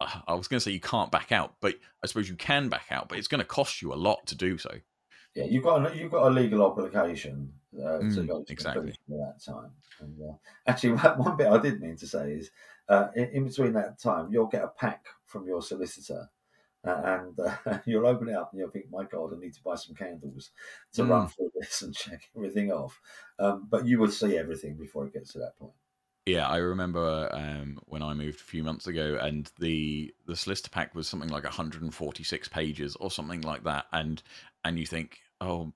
Uh, 0.00 0.20
I 0.26 0.34
was 0.34 0.48
going 0.48 0.58
to 0.58 0.64
say 0.64 0.72
you 0.72 0.80
can't 0.80 1.12
back 1.12 1.32
out, 1.32 1.54
but 1.60 1.74
I 2.02 2.06
suppose 2.06 2.28
you 2.28 2.36
can 2.36 2.68
back 2.68 2.86
out, 2.90 3.08
but 3.08 3.18
it's 3.18 3.28
going 3.28 3.40
to 3.40 3.46
cost 3.46 3.82
you 3.82 3.92
a 3.92 3.94
lot 3.94 4.26
to 4.26 4.34
do 4.34 4.58
so. 4.58 4.70
Yeah, 5.34 5.44
you've 5.44 5.64
got 5.64 5.92
a, 5.92 5.96
you've 5.96 6.10
got 6.10 6.26
a 6.26 6.30
legal 6.30 6.62
obligation 6.62 7.52
uh, 7.78 8.00
mm, 8.00 8.14
to 8.14 8.22
go 8.24 8.42
to 8.42 8.52
exactly 8.52 8.90
at 8.90 8.96
that 9.08 9.40
time. 9.44 9.70
And 10.00 10.20
uh, 10.20 10.34
actually, 10.66 10.92
one 11.16 11.36
bit 11.36 11.46
I 11.46 11.58
did 11.58 11.80
mean 11.80 11.96
to 11.96 12.06
say 12.06 12.32
is, 12.32 12.50
uh, 12.88 13.08
in, 13.14 13.28
in, 13.28 13.44
between 13.44 13.72
that 13.74 13.98
time, 13.98 14.28
you'll 14.30 14.46
get 14.46 14.64
a 14.64 14.68
pack 14.68 15.06
from 15.24 15.46
your 15.46 15.62
solicitor 15.62 16.28
and 16.84 17.38
uh, 17.38 17.78
you'll 17.86 18.06
open 18.06 18.28
it 18.28 18.34
up 18.34 18.50
and 18.52 18.60
you'll 18.60 18.70
think, 18.70 18.86
my 18.90 19.04
God, 19.04 19.32
I 19.34 19.38
need 19.38 19.54
to 19.54 19.62
buy 19.62 19.76
some 19.76 19.94
candles 19.94 20.50
to 20.94 21.02
mm. 21.02 21.10
run 21.10 21.28
through 21.28 21.52
this 21.58 21.82
and 21.82 21.94
check 21.96 22.28
everything 22.36 22.72
off. 22.72 23.00
Um, 23.38 23.66
but 23.70 23.86
you 23.86 23.98
will 23.98 24.10
see 24.10 24.36
everything 24.36 24.76
before 24.76 25.06
it 25.06 25.14
gets 25.14 25.32
to 25.32 25.38
that 25.38 25.56
point. 25.58 25.72
Yeah, 26.24 26.46
I 26.46 26.58
remember 26.58 27.28
um, 27.32 27.78
when 27.86 28.02
I 28.02 28.14
moved 28.14 28.38
a 28.40 28.44
few 28.44 28.62
months 28.62 28.86
ago, 28.86 29.18
and 29.20 29.50
the 29.58 30.14
the 30.26 30.36
solicitor 30.36 30.70
pack 30.70 30.94
was 30.94 31.08
something 31.08 31.30
like 31.30 31.42
146 31.42 32.48
pages 32.48 32.96
or 32.96 33.10
something 33.10 33.40
like 33.40 33.64
that, 33.64 33.86
and 33.92 34.22
and 34.64 34.78
you 34.78 34.86
think, 34.86 35.18
oh, 35.40 35.72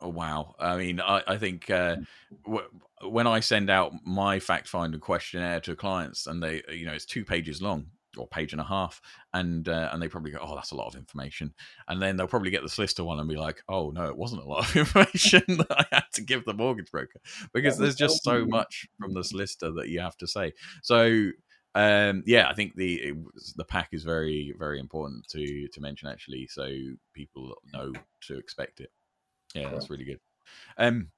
oh 0.00 0.10
wow. 0.10 0.54
I 0.58 0.76
mean, 0.76 1.00
I 1.00 1.22
I 1.26 1.38
think 1.38 1.70
uh, 1.70 1.96
mm. 1.96 2.06
w- 2.44 2.68
when 3.08 3.26
I 3.26 3.40
send 3.40 3.70
out 3.70 3.94
my 4.04 4.40
fact 4.40 4.68
finder 4.68 4.98
questionnaire 4.98 5.60
to 5.62 5.74
clients, 5.74 6.26
and 6.26 6.42
they, 6.42 6.62
you 6.70 6.84
know, 6.84 6.92
it's 6.92 7.06
two 7.06 7.24
pages 7.24 7.62
long, 7.62 7.86
or 8.16 8.26
page 8.26 8.52
and 8.52 8.60
a 8.60 8.64
half, 8.64 9.00
and 9.32 9.68
uh, 9.68 9.90
and 9.92 10.02
they 10.02 10.08
probably 10.08 10.30
go, 10.30 10.38
"Oh, 10.40 10.54
that's 10.54 10.70
a 10.70 10.76
lot 10.76 10.88
of 10.88 10.96
information," 10.96 11.54
and 11.88 12.00
then 12.00 12.16
they'll 12.16 12.26
probably 12.26 12.50
get 12.50 12.62
the 12.62 12.68
solicitor 12.68 13.04
one 13.04 13.18
and 13.18 13.28
be 13.28 13.36
like, 13.36 13.62
"Oh 13.68 13.90
no, 13.90 14.06
it 14.06 14.16
wasn't 14.16 14.42
a 14.42 14.48
lot 14.48 14.68
of 14.68 14.76
information 14.76 15.42
that 15.48 15.70
I 15.70 15.86
had 15.92 16.04
to 16.14 16.22
give 16.22 16.44
the 16.44 16.54
mortgage 16.54 16.90
broker 16.90 17.20
because 17.52 17.78
there's 17.78 17.96
just 17.96 18.22
so 18.22 18.44
much 18.44 18.86
from 18.98 19.14
the 19.14 19.24
solicitor 19.24 19.72
that 19.72 19.88
you 19.88 20.00
have 20.00 20.16
to 20.18 20.26
say." 20.26 20.52
So 20.82 21.30
um, 21.74 22.22
yeah, 22.26 22.48
I 22.48 22.54
think 22.54 22.74
the 22.74 22.94
it, 22.96 23.16
the 23.56 23.64
pack 23.64 23.88
is 23.92 24.04
very 24.04 24.54
very 24.58 24.78
important 24.78 25.26
to 25.28 25.68
to 25.68 25.80
mention 25.80 26.08
actually, 26.08 26.46
so 26.48 26.68
people 27.14 27.56
know 27.72 27.92
to 28.28 28.38
expect 28.38 28.80
it. 28.80 28.90
Yeah, 29.54 29.70
that's 29.70 29.90
really 29.90 30.04
good. 30.04 30.20
Um, 30.76 31.08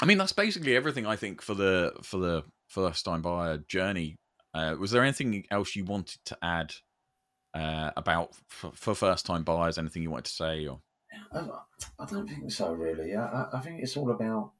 I 0.00 0.06
mean, 0.06 0.18
that's 0.18 0.32
basically 0.32 0.76
everything 0.76 1.06
I 1.06 1.16
think 1.16 1.42
for 1.42 1.54
the 1.54 1.92
for 2.02 2.18
the 2.18 2.44
first 2.68 3.04
time 3.04 3.20
buyer 3.20 3.58
journey 3.58 4.18
uh, 4.54 4.76
was 4.78 4.90
there 4.90 5.02
anything 5.02 5.46
else 5.50 5.74
you 5.74 5.84
wanted 5.84 6.18
to 6.26 6.38
add 6.42 6.74
uh, 7.54 7.90
about 7.96 8.34
for, 8.48 8.72
for 8.74 8.94
first 8.94 9.26
time 9.26 9.44
buyers? 9.44 9.78
Anything 9.78 10.02
you 10.02 10.10
wanted 10.10 10.26
to 10.26 10.32
say? 10.32 10.66
Or 10.66 10.80
I, 11.32 11.46
I 11.98 12.06
don't 12.06 12.28
think 12.28 12.50
so. 12.50 12.72
Really, 12.72 13.16
I, 13.16 13.46
I, 13.52 13.60
think 13.60 13.82
it's 13.82 13.96
all 13.96 14.10
about 14.10 14.52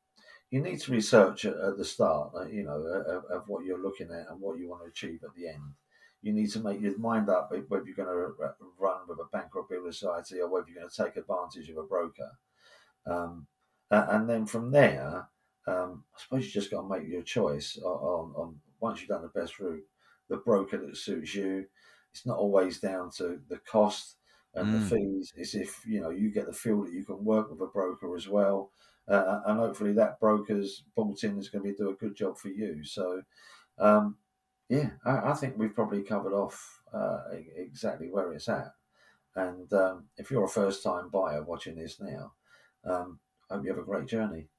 you 0.51 0.61
need 0.61 0.81
to 0.81 0.93
research 0.93 1.45
at, 1.45 1.57
at 1.57 1.77
the 1.77 1.85
start. 1.85 2.33
Uh, 2.35 2.47
you 2.47 2.65
know, 2.65 2.77
of, 2.77 3.25
of, 3.25 3.49
what 3.49 3.65
you're 3.65 3.83
looking 3.83 4.11
at 4.11 4.31
and 4.31 4.41
what 4.41 4.59
you 4.59 4.69
want 4.69 4.83
to 4.83 4.89
achieve 4.89 5.21
at 5.25 5.35
the 5.35 5.49
end. 5.49 5.75
You 6.23 6.33
need 6.33 6.51
to 6.53 6.61
make 6.61 6.81
your 6.81 6.97
mind 6.99 7.29
up 7.29 7.51
whether 7.69 7.85
you're 7.85 7.97
going 7.97 8.09
to 8.09 8.33
run 8.79 9.01
with 9.09 9.19
a 9.19 9.29
bank 9.33 9.57
or 9.57 9.67
a 9.89 9.93
society 9.93 10.41
or 10.41 10.49
whether 10.49 10.69
you're 10.69 10.81
going 10.81 10.89
to 10.89 11.03
take 11.05 11.17
advantage 11.17 11.69
of 11.69 11.79
a 11.79 11.83
broker. 11.83 12.31
Um, 13.07 13.49
and 13.91 14.31
then 14.31 14.47
from 14.47 14.71
there, 14.71 15.29
um, 15.67 16.05
I 16.15 16.21
suppose 16.21 16.45
you 16.45 16.53
just 16.53 16.71
got 16.71 16.83
to 16.83 16.89
make 16.89 17.09
your 17.09 17.23
choice 17.23 17.77
on, 17.83 18.33
on 18.37 18.57
once 18.83 19.01
you've 19.01 19.09
done 19.09 19.23
the 19.23 19.41
best 19.41 19.59
route, 19.59 19.85
the 20.29 20.37
broker 20.39 20.79
that 20.79 20.97
suits 20.97 21.35
you. 21.35 21.67
It's 22.13 22.27
not 22.27 22.37
always 22.37 22.81
down 22.81 23.11
to 23.17 23.41
the 23.49 23.59
cost 23.59 24.17
and 24.55 24.69
mm. 24.69 24.81
the 24.81 24.97
fees. 24.97 25.33
It's 25.37 25.55
if 25.55 25.81
you 25.87 26.01
know 26.01 26.11
you 26.11 26.31
get 26.31 26.47
the 26.47 26.53
feel 26.53 26.83
that 26.83 26.93
you 26.93 27.05
can 27.05 27.25
work 27.25 27.51
with 27.51 27.61
a 27.61 27.67
broker 27.67 28.15
as 28.17 28.29
well, 28.29 28.71
uh, 29.09 29.41
and 29.47 29.59
hopefully 29.59 29.93
that 29.95 30.21
broker's 30.21 30.85
bought 30.95 31.25
in 31.25 31.39
is 31.39 31.49
going 31.49 31.65
to 31.65 31.71
be 31.71 31.77
do 31.77 31.91
a 31.91 31.95
good 31.95 32.15
job 32.15 32.37
for 32.37 32.49
you. 32.49 32.85
So, 32.85 33.23
um, 33.79 34.17
yeah, 34.69 34.91
I, 35.05 35.31
I, 35.31 35.35
think 35.35 35.57
we've 35.57 35.75
probably 35.75 36.03
covered 36.03 36.35
off 36.35 36.81
uh, 36.93 37.21
exactly 37.57 38.11
where 38.11 38.33
it's 38.33 38.49
at. 38.49 38.73
And 39.35 39.73
um, 39.73 40.05
if 40.19 40.31
you're 40.31 40.45
a 40.45 40.49
first 40.49 40.83
time 40.83 41.09
buyer 41.09 41.43
watching 41.43 41.77
this 41.77 41.99
now, 42.01 42.33
um, 42.85 43.19
I 43.51 43.55
hope 43.55 43.65
you 43.65 43.71
have 43.71 43.79
a 43.79 43.85
great 43.85 44.07
journey. 44.07 44.49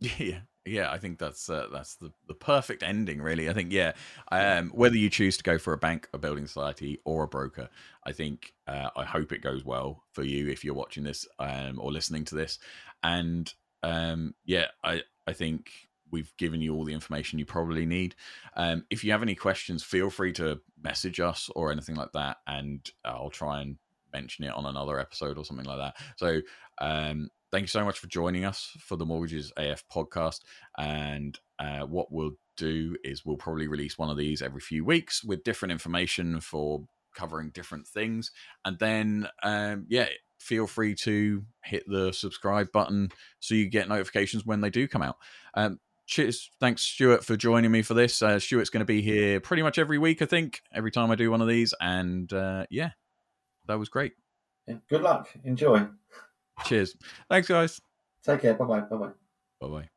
Yeah, 0.00 0.42
yeah, 0.64 0.90
I 0.90 0.98
think 0.98 1.18
that's 1.18 1.48
uh, 1.48 1.66
that's 1.72 1.96
the, 1.96 2.12
the 2.26 2.34
perfect 2.34 2.82
ending, 2.82 3.20
really. 3.20 3.48
I 3.48 3.52
think, 3.52 3.72
yeah, 3.72 3.92
um, 4.30 4.70
whether 4.70 4.96
you 4.96 5.10
choose 5.10 5.36
to 5.38 5.42
go 5.42 5.58
for 5.58 5.72
a 5.72 5.78
bank, 5.78 6.08
a 6.12 6.18
building 6.18 6.46
society, 6.46 7.00
or 7.04 7.24
a 7.24 7.28
broker, 7.28 7.68
I 8.04 8.12
think 8.12 8.52
uh, 8.66 8.90
I 8.96 9.04
hope 9.04 9.32
it 9.32 9.42
goes 9.42 9.64
well 9.64 10.04
for 10.12 10.22
you 10.22 10.48
if 10.48 10.64
you're 10.64 10.74
watching 10.74 11.04
this 11.04 11.26
um, 11.38 11.78
or 11.80 11.92
listening 11.92 12.24
to 12.26 12.34
this. 12.34 12.58
And 13.02 13.52
um, 13.82 14.34
yeah, 14.44 14.66
I 14.84 15.02
I 15.26 15.32
think 15.32 15.70
we've 16.10 16.34
given 16.38 16.60
you 16.60 16.74
all 16.74 16.84
the 16.84 16.94
information 16.94 17.38
you 17.38 17.44
probably 17.44 17.86
need. 17.86 18.14
Um, 18.56 18.84
if 18.90 19.04
you 19.04 19.12
have 19.12 19.22
any 19.22 19.34
questions, 19.34 19.82
feel 19.82 20.10
free 20.10 20.32
to 20.34 20.60
message 20.82 21.20
us 21.20 21.50
or 21.54 21.70
anything 21.70 21.96
like 21.96 22.12
that, 22.12 22.38
and 22.46 22.88
I'll 23.04 23.30
try 23.30 23.60
and 23.60 23.76
mention 24.12 24.44
it 24.44 24.54
on 24.54 24.66
another 24.66 24.98
episode 24.98 25.38
or 25.38 25.44
something 25.44 25.66
like 25.66 25.78
that. 25.78 25.96
So 26.16 26.40
um, 26.80 27.28
thank 27.50 27.62
you 27.62 27.68
so 27.68 27.84
much 27.84 27.98
for 27.98 28.06
joining 28.06 28.44
us 28.44 28.70
for 28.80 28.96
the 28.96 29.06
Mortgages 29.06 29.52
AF 29.56 29.84
podcast. 29.92 30.40
And 30.76 31.38
uh, 31.58 31.80
what 31.80 32.12
we'll 32.12 32.32
do 32.56 32.96
is 33.04 33.24
we'll 33.24 33.36
probably 33.36 33.68
release 33.68 33.96
one 33.98 34.10
of 34.10 34.16
these 34.16 34.42
every 34.42 34.60
few 34.60 34.84
weeks 34.84 35.24
with 35.24 35.44
different 35.44 35.72
information 35.72 36.40
for 36.40 36.84
covering 37.14 37.50
different 37.50 37.86
things. 37.86 38.30
And 38.64 38.78
then, 38.78 39.28
um, 39.42 39.86
yeah, 39.88 40.08
feel 40.38 40.66
free 40.66 40.94
to 40.94 41.44
hit 41.64 41.84
the 41.86 42.12
subscribe 42.12 42.70
button 42.72 43.10
so 43.40 43.54
you 43.54 43.68
get 43.68 43.88
notifications 43.88 44.44
when 44.44 44.60
they 44.60 44.70
do 44.70 44.86
come 44.86 45.02
out. 45.02 45.16
Um, 45.54 45.80
cheers. 46.06 46.50
Thanks, 46.60 46.82
Stuart, 46.82 47.24
for 47.24 47.36
joining 47.36 47.70
me 47.70 47.82
for 47.82 47.94
this. 47.94 48.22
Uh, 48.22 48.38
Stuart's 48.38 48.70
going 48.70 48.80
to 48.80 48.84
be 48.84 49.02
here 49.02 49.40
pretty 49.40 49.62
much 49.62 49.78
every 49.78 49.98
week, 49.98 50.22
I 50.22 50.26
think, 50.26 50.62
every 50.72 50.90
time 50.90 51.10
I 51.10 51.14
do 51.14 51.30
one 51.30 51.40
of 51.40 51.48
these. 51.48 51.74
And 51.80 52.32
uh, 52.32 52.66
yeah, 52.70 52.90
that 53.66 53.78
was 53.78 53.88
great. 53.88 54.12
Good 54.88 55.02
luck. 55.02 55.28
Enjoy. 55.44 55.86
Cheers. 56.64 56.96
Thanks, 57.28 57.48
guys. 57.48 57.80
Take 58.24 58.42
care. 58.42 58.54
Bye 58.54 58.64
bye. 58.64 58.80
Bye 58.80 58.96
bye. 58.96 59.10
Bye 59.60 59.68
bye. 59.68 59.88